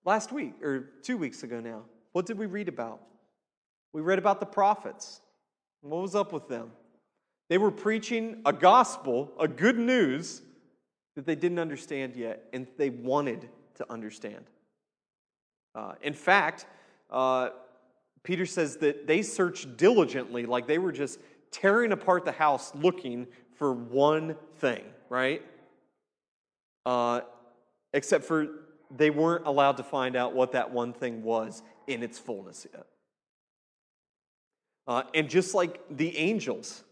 last 0.04 0.30
week 0.30 0.62
or 0.62 0.90
two 1.02 1.16
weeks 1.16 1.42
ago 1.42 1.58
now. 1.58 1.84
What 2.12 2.26
did 2.26 2.36
we 2.36 2.44
read 2.44 2.68
about? 2.68 3.00
We 3.94 4.02
read 4.02 4.18
about 4.18 4.40
the 4.40 4.46
prophets. 4.46 5.22
What 5.80 6.02
was 6.02 6.14
up 6.14 6.34
with 6.34 6.48
them? 6.48 6.70
They 7.48 7.56
were 7.56 7.70
preaching 7.70 8.42
a 8.44 8.52
gospel, 8.52 9.32
a 9.40 9.48
good 9.48 9.78
news 9.78 10.42
that 11.20 11.26
they 11.26 11.34
didn't 11.36 11.58
understand 11.58 12.16
yet, 12.16 12.44
and 12.54 12.66
they 12.78 12.88
wanted 12.88 13.46
to 13.74 13.92
understand. 13.92 14.42
Uh, 15.74 15.92
in 16.00 16.14
fact, 16.14 16.64
uh, 17.10 17.50
Peter 18.22 18.46
says 18.46 18.78
that 18.78 19.06
they 19.06 19.20
searched 19.20 19.76
diligently, 19.76 20.46
like 20.46 20.66
they 20.66 20.78
were 20.78 20.92
just 20.92 21.20
tearing 21.50 21.92
apart 21.92 22.24
the 22.24 22.32
house 22.32 22.74
looking 22.74 23.26
for 23.54 23.74
one 23.74 24.34
thing, 24.60 24.82
right? 25.10 25.42
Uh, 26.86 27.20
except 27.92 28.24
for 28.24 28.46
they 28.90 29.10
weren't 29.10 29.46
allowed 29.46 29.76
to 29.76 29.82
find 29.82 30.16
out 30.16 30.32
what 30.32 30.52
that 30.52 30.70
one 30.70 30.94
thing 30.94 31.22
was 31.22 31.62
in 31.86 32.02
its 32.02 32.18
fullness 32.18 32.66
yet. 32.72 32.86
Uh, 34.86 35.02
and 35.14 35.28
just 35.28 35.54
like 35.54 35.82
the 35.90 36.16
angels 36.16 36.82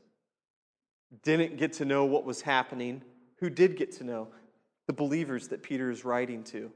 didn't 1.23 1.57
get 1.57 1.73
to 1.73 1.87
know 1.87 2.05
what 2.05 2.25
was 2.25 2.43
happening, 2.43 3.01
who 3.41 3.51
did 3.51 3.77
get 3.77 3.93
to 3.99 4.05
know? 4.05 4.29
The 4.87 4.93
believers 4.93 5.49
that 5.49 5.63
Peter 5.63 5.91
is 5.91 6.05
writing 6.05 6.45
to. 6.45 6.71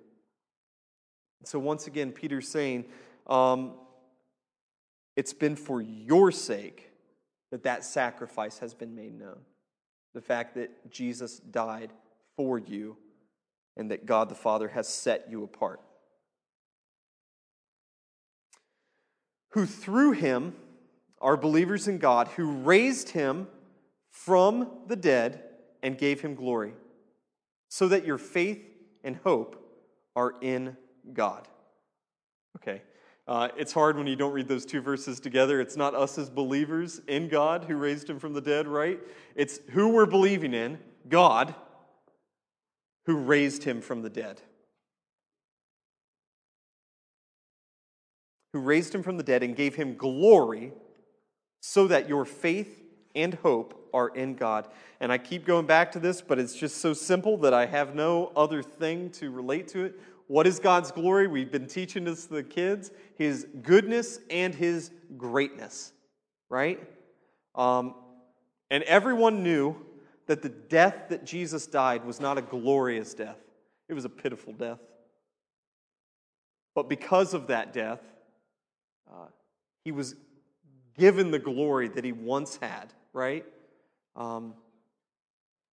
So, 1.45 1.59
once 1.59 1.87
again, 1.87 2.13
Peter's 2.13 2.49
saying, 2.49 2.85
um, 3.27 3.73
it's 5.17 5.33
been 5.33 5.57
for 5.57 5.81
your 5.81 6.31
sake 6.31 6.91
that 7.51 7.65
that 7.65 7.85
sacrifice 7.85 8.59
has 8.59 8.75
been 8.75 8.95
made 8.95 9.19
known. 9.19 9.39
The 10.15 10.21
fact 10.21 10.55
that 10.55 10.91
Jesus 10.91 11.39
died 11.39 11.93
for 12.37 12.59
you 12.59 12.97
and 13.77 13.91
that 13.91 14.07
God 14.07 14.29
the 14.29 14.35
Father 14.35 14.69
has 14.69 14.89
set 14.89 15.27
you 15.31 15.43
apart. 15.43 15.81
Who 19.51 19.67
through 19.67 20.13
him 20.13 20.55
are 21.21 21.37
believers 21.37 21.89
in 21.89 21.99
God, 21.99 22.29
who 22.29 22.51
raised 22.51 23.11
him 23.11 23.49
from 24.11 24.69
the 24.87 24.97
dead 24.97 25.43
and 25.83 25.99
gave 25.99 26.21
him 26.21 26.35
glory, 26.35 26.75
so 27.69 27.89
that 27.89 28.07
your 28.07 28.19
faith 28.19 28.63
and 29.05 29.17
hope 29.17 29.59
are 30.15 30.35
in 30.41 30.77
God. 31.13 31.49
Okay. 32.57 32.83
Uh, 33.27 33.49
it's 33.57 33.73
hard 33.73 33.97
when 33.97 34.07
you 34.07 34.17
don't 34.17 34.33
read 34.33 34.49
those 34.49 34.67
two 34.67 34.81
verses 34.81 35.21
together. 35.21 35.61
It's 35.61 35.77
not 35.77 35.95
us 35.95 36.19
as 36.19 36.29
believers 36.29 37.01
in 37.07 37.29
God 37.29 37.65
who 37.65 37.77
raised 37.77 38.11
him 38.11 38.19
from 38.19 38.33
the 38.33 38.41
dead, 38.41 38.67
right? 38.67 39.01
It's 39.37 39.61
who 39.71 39.91
we're 39.91 40.07
believing 40.07 40.55
in, 40.55 40.79
God, 41.09 41.55
who 43.07 43.17
raised 43.17 43.63
him 43.63 43.81
from 43.81 44.03
the 44.03 44.11
dead. 44.11 44.41
Who 48.53 48.59
raised 48.59 48.95
him 48.95 49.03
from 49.03 49.17
the 49.17 49.23
dead 49.23 49.43
and 49.43 49.57
gave 49.57 49.77
him 49.77 49.97
glory 49.97 50.73
so 51.61 51.87
that 51.87 52.09
your 52.09 52.25
faith 52.25 52.82
and 53.15 53.35
hope 53.35 53.89
are 53.93 54.09
in 54.09 54.35
God. 54.35 54.69
And 55.01 55.13
I 55.13 55.19
keep 55.19 55.45
going 55.45 55.67
back 55.67 55.93
to 55.93 55.99
this, 55.99 56.21
but 56.23 56.39
it's 56.39 56.55
just 56.55 56.79
so 56.79 56.93
simple 56.93 57.37
that 57.39 57.53
I 57.53 57.67
have 57.67 57.95
no 57.95 58.33
other 58.37 58.63
thing 58.63 59.11
to 59.11 59.31
relate 59.31 59.69
to 59.69 59.85
it. 59.85 60.01
What 60.29 60.47
is 60.47 60.59
God's 60.59 60.91
glory? 60.93 61.27
We've 61.27 61.51
been 61.53 61.67
teaching 61.67 62.05
this 62.05 62.27
to 62.27 62.35
the 62.35 62.43
kids 62.43 62.91
His 63.17 63.47
goodness 63.63 64.19
and 64.31 64.55
His 64.55 64.91
greatness, 65.17 65.93
right? 66.49 66.81
Um, 67.55 67.95
and 68.71 68.83
everyone 68.85 69.43
knew 69.43 69.77
that 70.27 70.41
the 70.41 70.49
death 70.49 71.09
that 71.11 71.25
Jesus 71.25 71.67
died 71.67 72.05
was 72.05 72.21
not 72.21 72.39
a 72.39 72.43
glorious 72.43 73.13
death, 73.15 73.39
it 73.89 73.95
was 73.95 74.05
a 74.05 74.09
pitiful 74.09 74.53
death. 74.53 74.79
But 76.75 76.89
because 76.89 77.35
of 77.35 77.49
that 77.49 77.75
death, 77.75 78.01
uh, 79.11 79.27
he 79.85 79.93
was 79.93 80.15
given 80.97 81.31
the 81.31 81.39
glory 81.39 81.89
that 81.89 82.05
he 82.05 82.13
once 82.13 82.59
had, 82.63 82.93
right? 83.13 83.45
Um, 84.17 84.55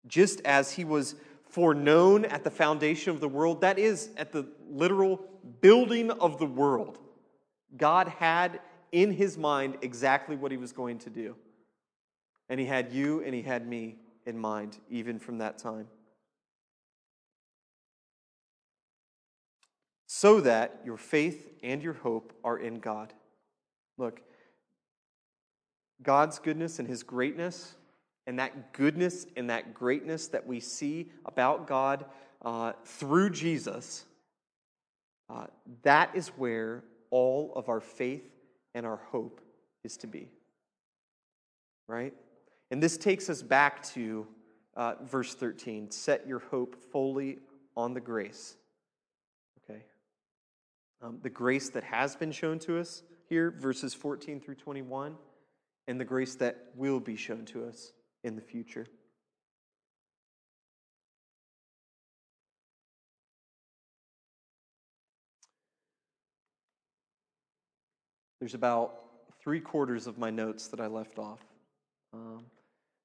just 0.07 0.41
as 0.43 0.73
he 0.73 0.85
was 0.85 1.15
foreknown 1.49 2.25
at 2.25 2.45
the 2.45 2.51
foundation 2.51 3.13
of 3.13 3.21
the 3.21 3.29
world, 3.29 3.61
that 3.63 3.79
is, 3.79 4.11
at 4.17 4.33
the 4.33 4.47
literal 4.69 5.21
building 5.61 6.11
of 6.11 6.39
the 6.39 6.47
world, 6.47 6.99
God 7.77 8.09
had 8.09 8.61
in 8.93 9.13
his 9.13 9.37
mind 9.37 9.77
exactly 9.83 10.37
what 10.37 10.51
he 10.51 10.57
was 10.57 10.73
going 10.73 10.99
to 11.01 11.11
do. 11.11 11.37
And 12.49 12.59
he 12.59 12.67
had 12.67 12.93
you 12.93 13.23
and 13.23 13.35
he 13.35 13.43
had 13.43 13.67
me 13.67 13.97
in 14.25 14.39
mind, 14.39 14.79
even 14.91 15.19
from 15.19 15.39
that 15.39 15.59
time. 15.59 15.89
So 20.07 20.41
that 20.41 20.81
your 20.85 20.97
faith 20.97 21.53
and 21.63 21.83
your 21.83 21.93
hope 21.93 22.33
are 22.43 22.59
in 22.59 22.81
God. 22.81 23.13
Look, 23.99 24.23
God's 26.03 26.39
goodness 26.39 26.79
and 26.79 26.89
his 26.89 27.03
greatness, 27.03 27.75
and 28.27 28.39
that 28.39 28.73
goodness 28.73 29.27
and 29.37 29.51
that 29.51 29.75
greatness 29.75 30.29
that 30.29 30.47
we 30.47 30.61
see 30.61 31.11
about 31.25 31.67
God 31.67 32.05
uh, 32.43 32.73
through 32.85 33.31
Jesus, 33.31 34.05
uh, 35.29 35.47
that 35.83 36.15
is 36.15 36.29
where 36.29 36.85
all 37.11 37.53
of 37.57 37.69
our 37.69 37.81
faith 37.81 38.25
and 38.75 38.87
our 38.87 39.01
hope 39.11 39.41
is 39.85 39.97
to 39.99 40.07
be. 40.07 40.31
Right? 41.87 42.15
And 42.71 42.83
this 42.83 42.97
takes 42.97 43.31
us 43.31 43.43
back 43.43 43.83
to 43.95 44.27
uh, 44.77 44.95
verse 45.03 45.35
13 45.35 45.91
set 45.91 46.27
your 46.27 46.39
hope 46.39 46.77
fully 46.93 47.39
on 47.77 47.95
the 47.95 48.01
grace. 48.01 48.57
Okay? 49.65 49.83
Um, 51.03 51.19
the 51.23 51.31
grace 51.31 51.71
that 51.71 51.85
has 51.85 52.15
been 52.15 52.33
shown 52.33 52.59
to 52.61 52.79
us 52.79 53.03
here, 53.29 53.51
verses 53.51 53.95
14 53.95 54.41
through 54.41 54.57
21, 54.57 55.17
and 55.89 55.99
the 55.99 56.05
grace 56.05 56.35
that 56.37 56.67
will 56.77 57.01
be 57.01 57.17
shown 57.17 57.47
to 57.47 57.65
us 57.65 57.93
in 58.23 58.37
the 58.37 58.43
future. 58.43 58.87
There's 68.39 68.55
about 68.55 69.01
three 69.43 69.61
quarters 69.61 70.07
of 70.07 70.19
my 70.19 70.31
notes 70.31 70.69
that 70.69 70.79
I 70.79 70.87
left 70.87 71.19
off. 71.19 71.41
Um, 72.13 72.45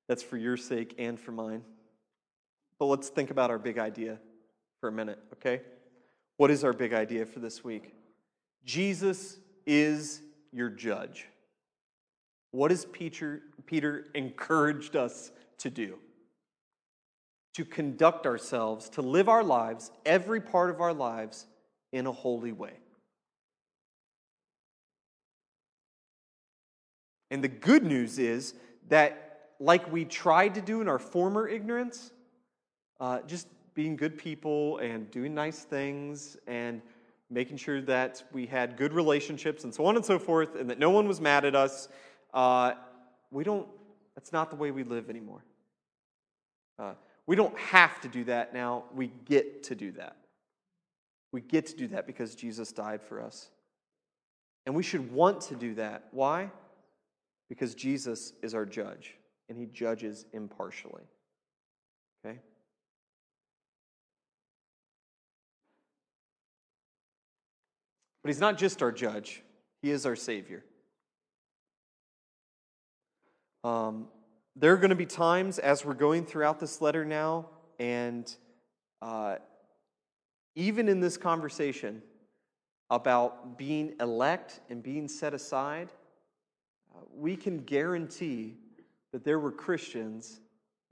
that's 0.08 0.22
for 0.22 0.38
your 0.38 0.58
sake 0.58 0.94
and 1.00 1.20
for 1.20 1.32
mine. 1.32 1.64
But 2.80 2.86
let's 2.86 3.08
think 3.08 3.32
about 3.32 3.50
our 3.50 3.58
big 3.58 3.80
idea 3.80 4.20
for 4.82 4.90
a 4.90 4.92
minute, 4.92 5.20
okay? 5.34 5.62
What 6.36 6.52
is 6.52 6.66
our 6.66 6.74
big 6.74 6.94
idea 6.94 7.26
for 7.26 7.40
this 7.40 7.64
week? 7.64 7.94
Jesus 8.66 9.38
is 9.66 10.22
your 10.52 10.70
judge. 10.70 11.28
What 12.54 12.70
has 12.70 12.86
Peter, 12.86 13.42
Peter 13.66 14.06
encouraged 14.14 14.96
us 14.96 15.32
to 15.58 15.72
do? 15.72 15.98
To 17.56 17.66
conduct 17.66 18.28
ourselves, 18.28 18.90
to 18.90 19.02
live 19.02 19.28
our 19.28 19.44
lives, 19.44 19.90
every 20.06 20.40
part 20.40 20.70
of 20.70 20.80
our 20.80 20.94
lives, 20.94 21.48
in 21.92 22.06
a 22.06 22.12
holy 22.12 22.52
way. 22.52 22.74
And 27.32 27.44
the 27.44 27.48
good 27.48 27.84
news 27.84 28.20
is 28.20 28.54
that 28.90 29.50
like 29.60 29.92
we 29.92 30.06
tried 30.06 30.54
to 30.54 30.62
do 30.62 30.80
in 30.80 30.88
our 30.88 31.00
former 31.00 31.48
ignorance, 31.48 32.12
uh, 33.00 33.22
just 33.26 33.48
being 33.74 33.96
good 33.96 34.16
people 34.16 34.78
and 34.78 35.10
doing 35.10 35.34
nice 35.34 35.64
things 35.64 36.38
and 36.46 36.84
making 37.32 37.58
sure 37.58 37.82
that 37.82 38.24
we 38.32 38.46
had 38.46 38.78
good 38.78 38.94
relationships 38.94 39.64
and 39.64 39.74
so 39.74 39.88
on 39.88 39.96
and 39.96 40.06
so 40.06 40.20
forth, 40.20 40.56
and 40.56 40.70
that 40.70 40.78
no 40.78 40.92
one 40.92 41.08
was 41.08 41.20
mad 41.20 41.46
at 41.46 41.56
us. 41.56 41.88
Uh, 42.34 42.74
we 43.32 43.44
don't, 43.44 43.68
that's 44.16 44.32
not 44.32 44.50
the 44.50 44.56
way 44.56 44.72
we 44.72 44.84
live 44.84 45.10
anymore. 45.10 45.44
Uh, 46.80 46.94
we 47.28 47.36
don't 47.36 47.58
have 47.58 48.02
to 48.02 48.08
do 48.08 48.24
that 48.26 48.54
now. 48.54 48.84
We 48.94 49.12
get 49.26 49.64
to 49.64 49.76
do 49.76 49.92
that. 49.94 50.18
We 51.32 51.42
get 51.42 51.68
to 51.68 51.76
do 51.76 51.88
that 51.90 52.06
because 52.06 52.36
Jesus 52.36 52.72
died 52.72 53.02
for 53.02 53.22
us. 53.22 53.50
And 54.66 54.76
we 54.76 54.84
should 54.84 55.12
want 55.12 55.42
to 55.42 55.56
do 55.56 55.76
that. 55.76 56.08
Why? 56.12 56.52
Because 57.50 57.76
Jesus 57.76 58.34
is 58.42 58.54
our 58.54 58.66
judge 58.66 59.16
and 59.50 59.58
he 59.58 59.66
judges 59.66 60.26
impartially. 60.34 61.04
Okay? 62.26 62.40
But 68.22 68.30
he's 68.30 68.40
not 68.40 68.58
just 68.58 68.82
our 68.82 68.92
judge, 68.92 69.44
he 69.82 69.92
is 69.92 70.06
our 70.06 70.16
Savior. 70.16 70.64
Um, 73.64 74.08
there 74.56 74.74
are 74.74 74.78
going 74.78 74.90
to 74.90 74.96
be 74.96 75.06
times 75.06 75.58
as 75.58 75.84
we're 75.84 75.94
going 75.94 76.26
throughout 76.26 76.60
this 76.60 76.82
letter 76.82 77.06
now, 77.06 77.50
and 77.80 78.34
uh, 79.02 79.38
even 80.56 80.88
in 80.88 81.00
this 81.00 81.18
conversation 81.18 82.02
about 82.90 83.58
being 83.58 83.96
elect 84.00 84.60
and 84.70 84.84
being 84.84 85.08
set 85.08 85.34
aside, 85.34 85.90
uh, 86.94 87.00
we 87.16 87.36
can 87.36 87.60
guarantee 87.60 88.56
that 89.12 89.24
there 89.24 89.40
were 89.40 89.52
Christians, 89.52 90.40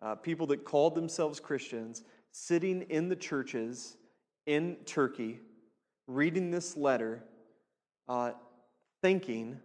uh, 0.02 0.16
people 0.16 0.48
that 0.48 0.64
called 0.66 0.96
themselves 0.96 1.40
Christians, 1.40 2.04
sitting 2.32 2.84
in 2.84 3.10
the 3.10 3.16
churches 3.16 3.98
in 4.46 4.78
Turkey, 4.86 5.40
reading 6.08 6.52
this 6.52 6.76
letter 6.76 7.24
uh, 8.08 8.32
thinking 9.02 9.60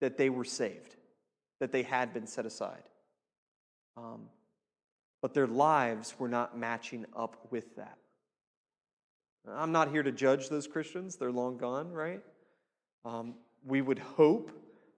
that 0.00 0.16
they 0.16 0.30
were 0.30 0.44
saved, 0.44 0.95
that 1.60 1.72
they 1.72 1.82
had 1.82 2.12
been 2.12 2.26
set 2.26 2.46
aside. 2.46 2.82
Um, 3.96 4.28
but 5.22 5.34
their 5.34 5.46
lives 5.46 6.14
were 6.18 6.28
not 6.28 6.58
matching 6.58 7.06
up 7.16 7.48
with 7.50 7.76
that. 7.76 7.98
I'm 9.48 9.72
not 9.72 9.90
here 9.90 10.02
to 10.02 10.12
judge 10.12 10.48
those 10.48 10.66
Christians, 10.66 11.16
they're 11.16 11.32
long 11.32 11.56
gone, 11.56 11.92
right? 11.92 12.20
Um, 13.04 13.34
we 13.64 13.80
would 13.80 13.98
hope 13.98 14.50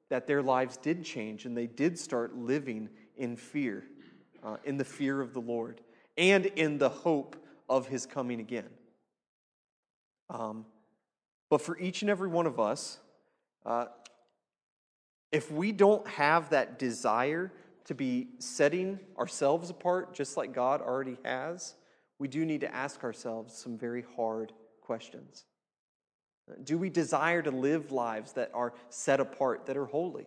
that 0.08 0.26
their 0.26 0.42
lives 0.42 0.76
did 0.78 1.04
change 1.04 1.44
and 1.44 1.56
they 1.56 1.66
did 1.66 1.98
start 1.98 2.34
living 2.34 2.88
in 3.16 3.36
fear, 3.36 3.84
uh, 4.42 4.56
in 4.64 4.78
the 4.78 4.84
fear 4.84 5.20
of 5.20 5.34
the 5.34 5.40
Lord, 5.40 5.82
and 6.16 6.46
in 6.46 6.78
the 6.78 6.88
hope 6.88 7.36
of 7.68 7.88
his 7.88 8.06
coming 8.06 8.40
again. 8.40 8.68
Um, 10.30 10.64
but 11.50 11.60
for 11.60 11.78
each 11.78 12.02
and 12.02 12.10
every 12.10 12.28
one 12.28 12.46
of 12.46 12.58
us, 12.58 12.98
uh, 13.64 13.86
if 15.32 15.50
we 15.50 15.72
don't 15.72 16.06
have 16.08 16.50
that 16.50 16.78
desire 16.78 17.52
to 17.84 17.94
be 17.94 18.28
setting 18.38 18.98
ourselves 19.18 19.70
apart, 19.70 20.14
just 20.14 20.36
like 20.36 20.52
God 20.52 20.80
already 20.80 21.18
has, 21.24 21.74
we 22.18 22.28
do 22.28 22.44
need 22.44 22.60
to 22.60 22.74
ask 22.74 23.04
ourselves 23.04 23.54
some 23.54 23.78
very 23.78 24.04
hard 24.16 24.52
questions. 24.82 25.44
Do 26.64 26.78
we 26.78 26.90
desire 26.90 27.42
to 27.42 27.50
live 27.50 27.92
lives 27.92 28.32
that 28.32 28.50
are 28.54 28.72
set 28.88 29.20
apart, 29.20 29.66
that 29.66 29.76
are 29.76 29.86
holy? 29.86 30.26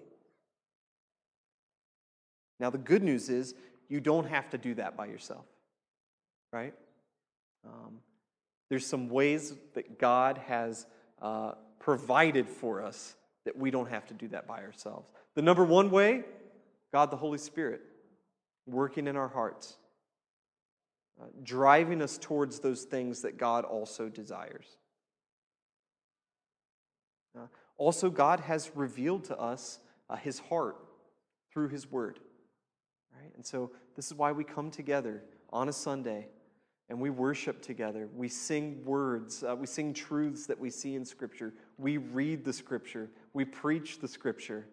Now, 2.60 2.70
the 2.70 2.78
good 2.78 3.02
news 3.02 3.30
is 3.30 3.56
you 3.90 4.00
don't 4.00 4.28
have 4.28 4.50
to 4.52 4.58
do 4.58 4.76
that 4.76 4.96
by 4.96 5.08
yourself, 5.08 5.46
right? 6.54 6.74
Um, 7.66 7.98
there's 8.70 8.86
some 8.86 9.10
ways 9.10 9.54
that 9.74 10.00
God 10.00 10.38
has 10.48 10.86
uh, 11.22 11.54
provided 11.80 12.48
for 12.48 12.84
us 12.84 13.16
that 13.46 13.58
we 13.58 13.72
don't 13.72 13.90
have 13.90 14.06
to 14.08 14.14
do 14.14 14.28
that 14.30 14.48
by 14.48 14.62
ourselves. 14.62 15.12
The 15.36 15.42
number 15.42 15.64
one 15.64 15.90
way, 15.90 16.24
God 16.92 17.12
the 17.12 17.18
Holy 17.18 17.38
Spirit 17.38 17.82
working 18.68 19.08
in 19.08 19.16
our 19.16 19.28
hearts, 19.28 19.78
uh, 21.20 21.26
driving 21.44 22.02
us 22.02 22.18
towards 22.18 22.60
those 22.60 22.84
things 22.84 23.22
that 23.22 23.38
God 23.38 23.66
also 23.66 24.10
desires. 24.10 24.78
Uh, 27.38 27.48
also, 27.78 28.10
God 28.10 28.42
has 28.42 28.72
revealed 28.76 29.24
to 29.26 29.38
us 29.38 29.80
uh, 30.10 30.16
his 30.16 30.40
heart 30.40 30.78
through 31.52 31.70
his 31.70 31.90
word. 31.90 32.20
Right? 33.20 33.32
And 33.36 33.46
so, 33.46 33.72
this 33.96 34.08
is 34.08 34.14
why 34.14 34.32
we 34.32 34.44
come 34.44 34.70
together 34.70 35.24
on 35.52 35.70
a 35.70 35.74
Sunday 35.74 36.28
and 36.90 37.00
we 37.00 37.10
worship 37.10 37.62
together. 37.62 38.10
We 38.14 38.28
sing 38.28 38.84
words, 38.84 39.44
uh, 39.44 39.56
we 39.56 39.66
sing 39.66 39.94
truths 39.94 40.46
that 40.48 40.60
we 40.60 40.70
see 40.70 40.96
in 40.96 41.06
Scripture. 41.06 41.54
We 41.78 41.98
read 41.98 42.44
the 42.44 42.52
Scripture, 42.52 43.10
we 43.34 43.46
preach 43.46 44.00
the 44.00 44.08
Scripture. 44.08 44.68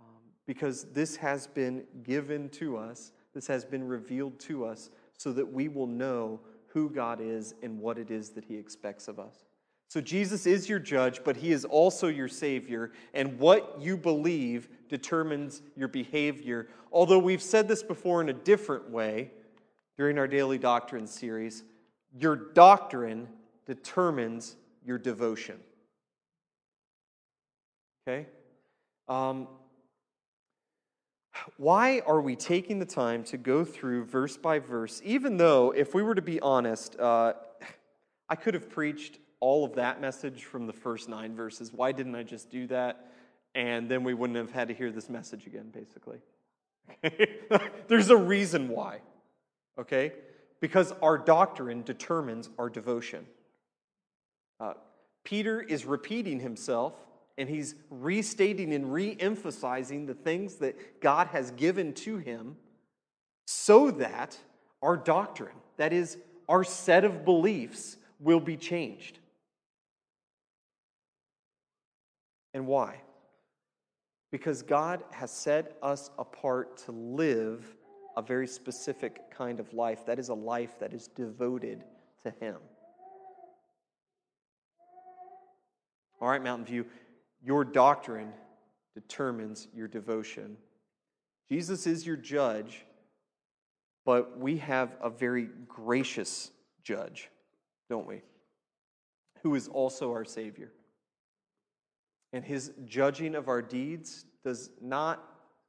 Um, 0.00 0.06
because 0.46 0.84
this 0.92 1.16
has 1.16 1.46
been 1.46 1.84
given 2.02 2.48
to 2.50 2.76
us, 2.76 3.12
this 3.32 3.46
has 3.46 3.64
been 3.64 3.86
revealed 3.86 4.38
to 4.40 4.64
us, 4.64 4.90
so 5.16 5.32
that 5.32 5.52
we 5.52 5.68
will 5.68 5.86
know 5.86 6.40
who 6.66 6.90
God 6.90 7.20
is 7.20 7.54
and 7.62 7.78
what 7.78 7.98
it 7.98 8.10
is 8.10 8.30
that 8.30 8.44
He 8.44 8.56
expects 8.56 9.08
of 9.08 9.18
us. 9.18 9.44
So, 9.88 10.00
Jesus 10.00 10.46
is 10.46 10.68
your 10.68 10.80
judge, 10.80 11.22
but 11.22 11.36
He 11.36 11.52
is 11.52 11.64
also 11.64 12.08
your 12.08 12.28
Savior, 12.28 12.92
and 13.12 13.38
what 13.38 13.80
you 13.80 13.96
believe 13.96 14.68
determines 14.88 15.62
your 15.76 15.88
behavior. 15.88 16.68
Although 16.90 17.18
we've 17.18 17.42
said 17.42 17.68
this 17.68 17.82
before 17.82 18.20
in 18.20 18.28
a 18.28 18.34
different 18.34 18.90
way, 18.90 19.30
during 19.96 20.18
our 20.18 20.26
daily 20.26 20.58
doctrine 20.58 21.06
series, 21.06 21.62
your 22.16 22.34
doctrine 22.34 23.28
determines 23.66 24.56
your 24.84 24.98
devotion. 24.98 25.58
Okay? 28.06 28.26
Um, 29.08 29.48
why 31.56 32.00
are 32.06 32.20
we 32.20 32.36
taking 32.36 32.78
the 32.78 32.86
time 32.86 33.24
to 33.24 33.36
go 33.36 33.64
through 33.64 34.04
verse 34.04 34.36
by 34.36 34.58
verse, 34.58 35.00
even 35.04 35.36
though, 35.36 35.72
if 35.72 35.94
we 35.94 36.02
were 36.02 36.14
to 36.14 36.22
be 36.22 36.40
honest, 36.40 36.98
uh, 36.98 37.34
I 38.28 38.36
could 38.36 38.54
have 38.54 38.70
preached 38.70 39.18
all 39.40 39.64
of 39.64 39.74
that 39.74 40.00
message 40.00 40.44
from 40.44 40.66
the 40.66 40.72
first 40.72 41.08
nine 41.08 41.34
verses. 41.34 41.72
Why 41.72 41.92
didn't 41.92 42.14
I 42.14 42.22
just 42.22 42.50
do 42.50 42.66
that? 42.68 43.10
And 43.54 43.88
then 43.88 44.04
we 44.04 44.14
wouldn't 44.14 44.38
have 44.38 44.50
had 44.50 44.68
to 44.68 44.74
hear 44.74 44.90
this 44.90 45.08
message 45.08 45.46
again, 45.46 45.70
basically. 45.72 46.18
There's 47.88 48.10
a 48.10 48.16
reason 48.16 48.68
why 48.68 49.00
okay? 49.78 50.12
Because 50.60 50.92
our 51.02 51.18
doctrine 51.18 51.82
determines 51.82 52.48
our 52.58 52.68
devotion. 52.68 53.26
Uh, 54.60 54.74
Peter 55.24 55.60
is 55.60 55.84
repeating 55.84 56.40
himself 56.40 56.94
and 57.36 57.48
he's 57.48 57.74
restating 57.90 58.72
and 58.72 58.92
re 58.92 59.16
emphasizing 59.18 60.06
the 60.06 60.14
things 60.14 60.56
that 60.56 61.00
God 61.00 61.28
has 61.28 61.50
given 61.52 61.92
to 61.94 62.18
him 62.18 62.56
so 63.46 63.90
that 63.90 64.38
our 64.82 64.96
doctrine, 64.96 65.56
that 65.76 65.92
is, 65.92 66.18
our 66.48 66.64
set 66.64 67.04
of 67.04 67.24
beliefs, 67.24 67.96
will 68.20 68.40
be 68.40 68.56
changed. 68.56 69.18
And 72.52 72.66
why? 72.66 73.00
Because 74.30 74.62
God 74.62 75.02
has 75.10 75.30
set 75.30 75.76
us 75.82 76.10
apart 76.18 76.76
to 76.84 76.92
live 76.92 77.76
a 78.16 78.22
very 78.22 78.46
specific 78.46 79.30
kind 79.30 79.58
of 79.58 79.72
life. 79.72 80.06
That 80.06 80.18
is 80.18 80.28
a 80.28 80.34
life 80.34 80.78
that 80.78 80.92
is 80.92 81.08
devoted 81.08 81.84
to 82.22 82.30
Him. 82.40 82.56
All 86.20 86.28
right, 86.28 86.42
Mountain 86.42 86.66
View, 86.66 86.86
your 87.44 87.64
doctrine 87.64 88.32
determines 88.94 89.68
your 89.74 89.88
devotion. 89.88 90.56
Jesus 91.50 91.86
is 91.86 92.06
your 92.06 92.16
judge, 92.16 92.86
but 94.06 94.38
we 94.38 94.56
have 94.58 94.96
a 95.02 95.10
very 95.10 95.48
gracious 95.68 96.50
judge, 96.82 97.30
don't 97.90 98.06
we? 98.06 98.22
Who 99.42 99.54
is 99.54 99.68
also 99.68 100.12
our 100.12 100.24
Savior. 100.24 100.72
And 102.32 102.44
his 102.44 102.72
judging 102.86 103.34
of 103.34 103.48
our 103.48 103.62
deeds 103.62 104.24
does 104.42 104.70
not 104.80 105.22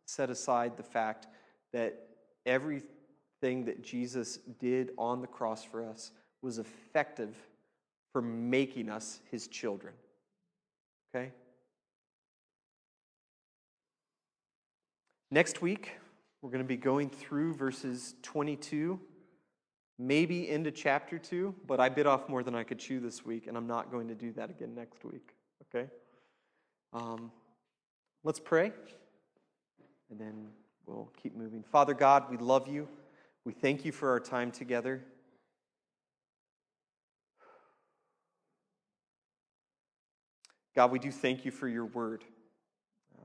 set 0.06 0.30
aside 0.30 0.78
the 0.78 0.84
fact 0.84 1.28
that 1.74 2.08
everything 2.46 3.66
that 3.66 3.84
Jesus 3.84 4.40
did 4.60 4.92
on 4.98 5.22
the 5.22 5.28
cross 5.28 5.64
for 5.64 5.84
us 5.84 6.12
was 6.42 6.58
effective 6.58 7.36
for 8.14 8.22
making 8.22 8.90
us 8.90 9.20
his 9.30 9.48
children. 9.48 9.94
Okay? 11.14 11.32
Next 15.32 15.60
week, 15.60 15.94
we're 16.42 16.52
going 16.52 16.64
to 16.64 16.68
be 16.68 16.78
going 16.78 17.10
through 17.10 17.56
verses 17.56 18.14
22, 18.22 19.00
maybe 19.98 20.48
into 20.48 20.70
chapter 20.70 21.18
2, 21.18 21.56
but 21.66 21.80
I 21.80 21.90
bit 21.90 22.06
off 22.06 22.30
more 22.30 22.44
than 22.44 22.54
I 22.54 22.64
could 22.64 22.78
chew 22.78 23.00
this 23.00 23.26
week, 23.26 23.48
and 23.48 23.58
I'm 23.58 23.66
not 23.66 23.90
going 23.90 24.08
to 24.10 24.16
do 24.16 24.32
that 24.34 24.52
again 24.52 24.76
next 24.76 25.04
week. 25.04 25.34
Okay? 25.64 25.90
Um, 26.94 27.32
let's 28.24 28.40
pray, 28.40 28.72
and 30.12 30.20
then 30.20 30.50
we'll 30.86 31.12
keep 31.22 31.36
moving. 31.36 31.64
Father 31.64 31.96
God, 31.96 32.30
we 32.30 32.38
love 32.38 32.68
you. 32.68 32.88
We 33.46 33.54
thank 33.54 33.84
you 33.84 33.92
for 33.92 34.12
our 34.12 34.20
time 34.20 34.52
together. 34.52 35.04
God, 40.76 40.92
we 40.92 41.00
do 41.00 41.12
thank 41.12 41.46
you 41.46 41.52
for 41.52 41.68
your 41.68 41.86
word. 41.86 42.24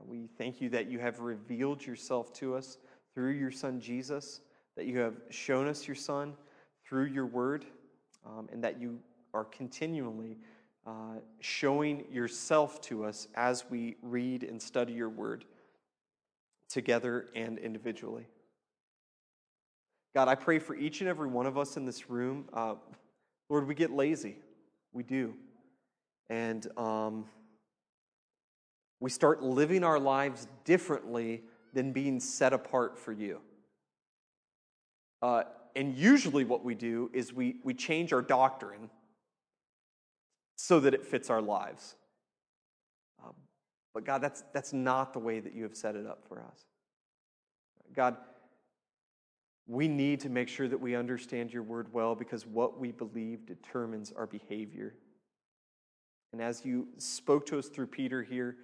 Uh, 0.01 0.05
we 0.07 0.27
thank 0.37 0.61
you 0.61 0.69
that 0.69 0.89
you 0.89 0.99
have 0.99 1.19
revealed 1.19 1.85
yourself 1.85 2.31
to 2.33 2.55
us 2.55 2.77
through 3.13 3.31
your 3.31 3.51
son 3.51 3.79
Jesus, 3.79 4.41
that 4.75 4.85
you 4.85 4.99
have 4.99 5.15
shown 5.29 5.67
us 5.67 5.87
your 5.87 5.95
son 5.95 6.33
through 6.85 7.05
your 7.05 7.25
word, 7.25 7.65
um, 8.25 8.47
and 8.51 8.63
that 8.63 8.79
you 8.79 8.99
are 9.33 9.45
continually 9.45 10.37
uh, 10.87 11.19
showing 11.39 12.05
yourself 12.11 12.81
to 12.81 13.05
us 13.05 13.27
as 13.35 13.65
we 13.69 13.95
read 14.01 14.43
and 14.43 14.61
study 14.61 14.93
your 14.93 15.09
word 15.09 15.45
together 16.69 17.27
and 17.35 17.57
individually. 17.59 18.27
God, 20.13 20.27
I 20.27 20.35
pray 20.35 20.59
for 20.59 20.75
each 20.75 21.01
and 21.01 21.09
every 21.09 21.27
one 21.27 21.45
of 21.45 21.57
us 21.57 21.77
in 21.77 21.85
this 21.85 22.09
room. 22.09 22.45
Uh, 22.53 22.75
Lord, 23.49 23.67
we 23.67 23.75
get 23.75 23.91
lazy. 23.91 24.37
We 24.91 25.03
do. 25.03 25.33
And 26.29 26.67
um, 26.77 27.25
we 29.01 29.09
start 29.09 29.43
living 29.43 29.83
our 29.83 29.99
lives 29.99 30.47
differently 30.63 31.43
than 31.73 31.91
being 31.91 32.21
set 32.21 32.53
apart 32.53 32.97
for 32.97 33.11
you. 33.11 33.41
Uh, 35.21 35.43
and 35.75 35.97
usually, 35.97 36.45
what 36.45 36.63
we 36.63 36.75
do 36.75 37.09
is 37.13 37.33
we, 37.33 37.57
we 37.63 37.73
change 37.73 38.13
our 38.13 38.21
doctrine 38.21 38.89
so 40.55 40.79
that 40.79 40.93
it 40.93 41.05
fits 41.05 41.29
our 41.29 41.41
lives. 41.41 41.95
But 43.93 44.05
God, 44.05 44.21
that's, 44.21 44.43
that's 44.53 44.73
not 44.73 45.13
the 45.13 45.19
way 45.19 45.39
that 45.39 45.53
you 45.53 45.63
have 45.63 45.75
set 45.75 45.95
it 45.95 46.05
up 46.05 46.23
for 46.27 46.39
us. 46.39 46.65
God, 47.93 48.17
we 49.67 49.87
need 49.87 50.21
to 50.21 50.29
make 50.29 50.47
sure 50.47 50.67
that 50.67 50.79
we 50.79 50.95
understand 50.95 51.51
your 51.51 51.63
word 51.63 51.93
well 51.93 52.15
because 52.15 52.45
what 52.45 52.79
we 52.79 52.91
believe 52.91 53.45
determines 53.45 54.11
our 54.15 54.27
behavior. 54.27 54.95
And 56.31 56.41
as 56.41 56.65
you 56.65 56.87
spoke 56.97 57.45
to 57.47 57.59
us 57.59 57.67
through 57.67 57.87
Peter 57.87 58.23
here, 58.23 58.55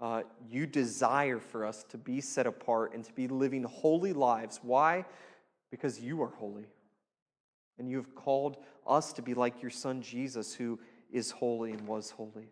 uh, 0.00 0.22
you 0.48 0.66
desire 0.66 1.38
for 1.38 1.64
us 1.64 1.84
to 1.84 1.98
be 1.98 2.20
set 2.20 2.46
apart 2.46 2.94
and 2.94 3.04
to 3.04 3.12
be 3.12 3.28
living 3.28 3.64
holy 3.64 4.12
lives. 4.12 4.60
Why? 4.62 5.04
Because 5.70 6.00
you 6.00 6.22
are 6.22 6.28
holy. 6.28 6.66
And 7.78 7.88
you 7.88 7.96
have 7.96 8.14
called 8.14 8.58
us 8.86 9.12
to 9.14 9.22
be 9.22 9.34
like 9.34 9.62
your 9.62 9.70
son 9.70 10.02
Jesus, 10.02 10.54
who 10.54 10.78
is 11.10 11.30
holy 11.30 11.72
and 11.72 11.86
was 11.86 12.10
holy. 12.10 12.48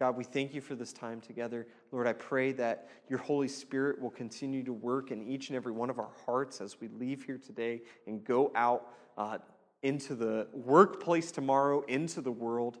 God, 0.00 0.16
we 0.16 0.24
thank 0.24 0.54
you 0.54 0.62
for 0.62 0.74
this 0.74 0.94
time 0.94 1.20
together. 1.20 1.66
Lord, 1.92 2.06
I 2.06 2.14
pray 2.14 2.52
that 2.52 2.88
your 3.10 3.18
Holy 3.18 3.48
Spirit 3.48 4.00
will 4.00 4.10
continue 4.10 4.62
to 4.62 4.72
work 4.72 5.10
in 5.10 5.28
each 5.28 5.50
and 5.50 5.56
every 5.56 5.72
one 5.72 5.90
of 5.90 5.98
our 5.98 6.08
hearts 6.24 6.62
as 6.62 6.80
we 6.80 6.88
leave 6.88 7.24
here 7.24 7.36
today 7.36 7.82
and 8.06 8.24
go 8.24 8.50
out 8.54 8.86
uh, 9.18 9.36
into 9.82 10.14
the 10.14 10.48
workplace 10.54 11.30
tomorrow, 11.30 11.82
into 11.82 12.22
the 12.22 12.32
world. 12.32 12.78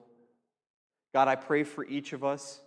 God, 1.12 1.26
I 1.26 1.34
pray 1.34 1.64
for 1.64 1.84
each 1.86 2.12
of 2.12 2.22
us, 2.22 2.60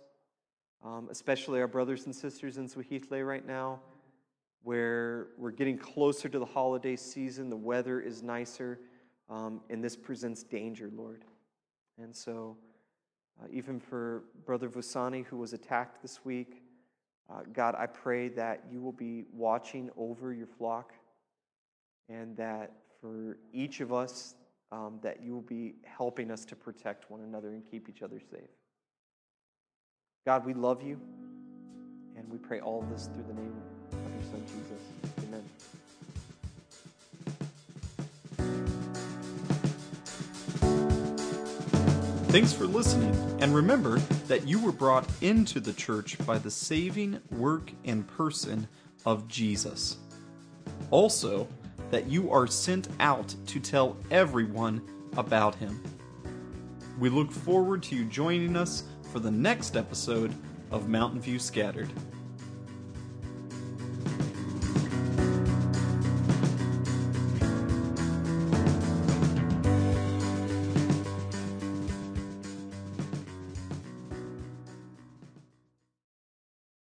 um, 0.84 1.08
especially 1.10 1.60
our 1.60 1.68
brothers 1.68 2.04
and 2.04 2.14
sisters 2.14 2.58
in 2.58 2.68
Swahili 2.68 3.22
right 3.22 3.46
now, 3.46 3.80
where 4.62 5.28
we're 5.38 5.50
getting 5.50 5.78
closer 5.78 6.28
to 6.28 6.38
the 6.38 6.44
holiday 6.44 6.94
season. 6.94 7.48
The 7.48 7.56
weather 7.56 8.00
is 8.00 8.22
nicer, 8.22 8.80
um, 9.30 9.62
and 9.70 9.82
this 9.82 9.96
presents 9.96 10.42
danger, 10.42 10.90
Lord. 10.94 11.24
And 11.96 12.14
so, 12.14 12.58
uh, 13.42 13.46
even 13.50 13.80
for 13.80 14.24
Brother 14.44 14.68
Vusani, 14.68 15.24
who 15.24 15.38
was 15.38 15.54
attacked 15.54 16.02
this 16.02 16.22
week. 16.24 16.62
Uh, 17.30 17.40
God, 17.52 17.74
I 17.78 17.86
pray 17.86 18.28
that 18.28 18.64
you 18.70 18.82
will 18.82 18.92
be 18.92 19.24
watching 19.32 19.90
over 19.96 20.34
your 20.34 20.46
flock 20.46 20.92
and 22.10 22.36
that 22.36 22.72
for 23.00 23.38
each 23.52 23.80
of 23.80 23.90
us, 23.92 24.34
um, 24.74 24.98
that 25.02 25.22
you 25.22 25.32
will 25.32 25.42
be 25.42 25.76
helping 25.84 26.30
us 26.32 26.44
to 26.46 26.56
protect 26.56 27.08
one 27.10 27.20
another 27.20 27.50
and 27.50 27.62
keep 27.70 27.88
each 27.88 28.02
other 28.02 28.18
safe. 28.18 28.50
God, 30.26 30.44
we 30.44 30.52
love 30.52 30.82
you, 30.82 31.00
and 32.16 32.28
we 32.28 32.38
pray 32.38 32.60
all 32.60 32.82
this 32.90 33.08
through 33.14 33.24
the 33.28 33.34
name 33.34 33.54
of 33.92 33.98
your 34.12 34.24
Son, 34.32 34.42
Jesus. 34.46 34.82
Amen. 35.28 35.44
Thanks 42.28 42.52
for 42.52 42.66
listening, 42.66 43.14
and 43.40 43.54
remember 43.54 43.98
that 44.26 44.48
you 44.48 44.58
were 44.58 44.72
brought 44.72 45.06
into 45.20 45.60
the 45.60 45.72
church 45.72 46.18
by 46.26 46.38
the 46.38 46.50
saving 46.50 47.20
work 47.30 47.70
and 47.84 48.04
person 48.08 48.66
of 49.06 49.28
Jesus. 49.28 49.98
Also, 50.90 51.46
that 51.94 52.08
you 52.08 52.28
are 52.32 52.48
sent 52.48 52.88
out 52.98 53.32
to 53.46 53.60
tell 53.60 53.96
everyone 54.10 54.82
about 55.16 55.54
him. 55.54 55.80
We 56.98 57.08
look 57.08 57.30
forward 57.30 57.84
to 57.84 57.94
you 57.94 58.04
joining 58.06 58.56
us 58.56 58.82
for 59.12 59.20
the 59.20 59.30
next 59.30 59.76
episode 59.76 60.34
of 60.72 60.88
Mountain 60.88 61.20
View 61.20 61.38
Scattered. 61.38 61.88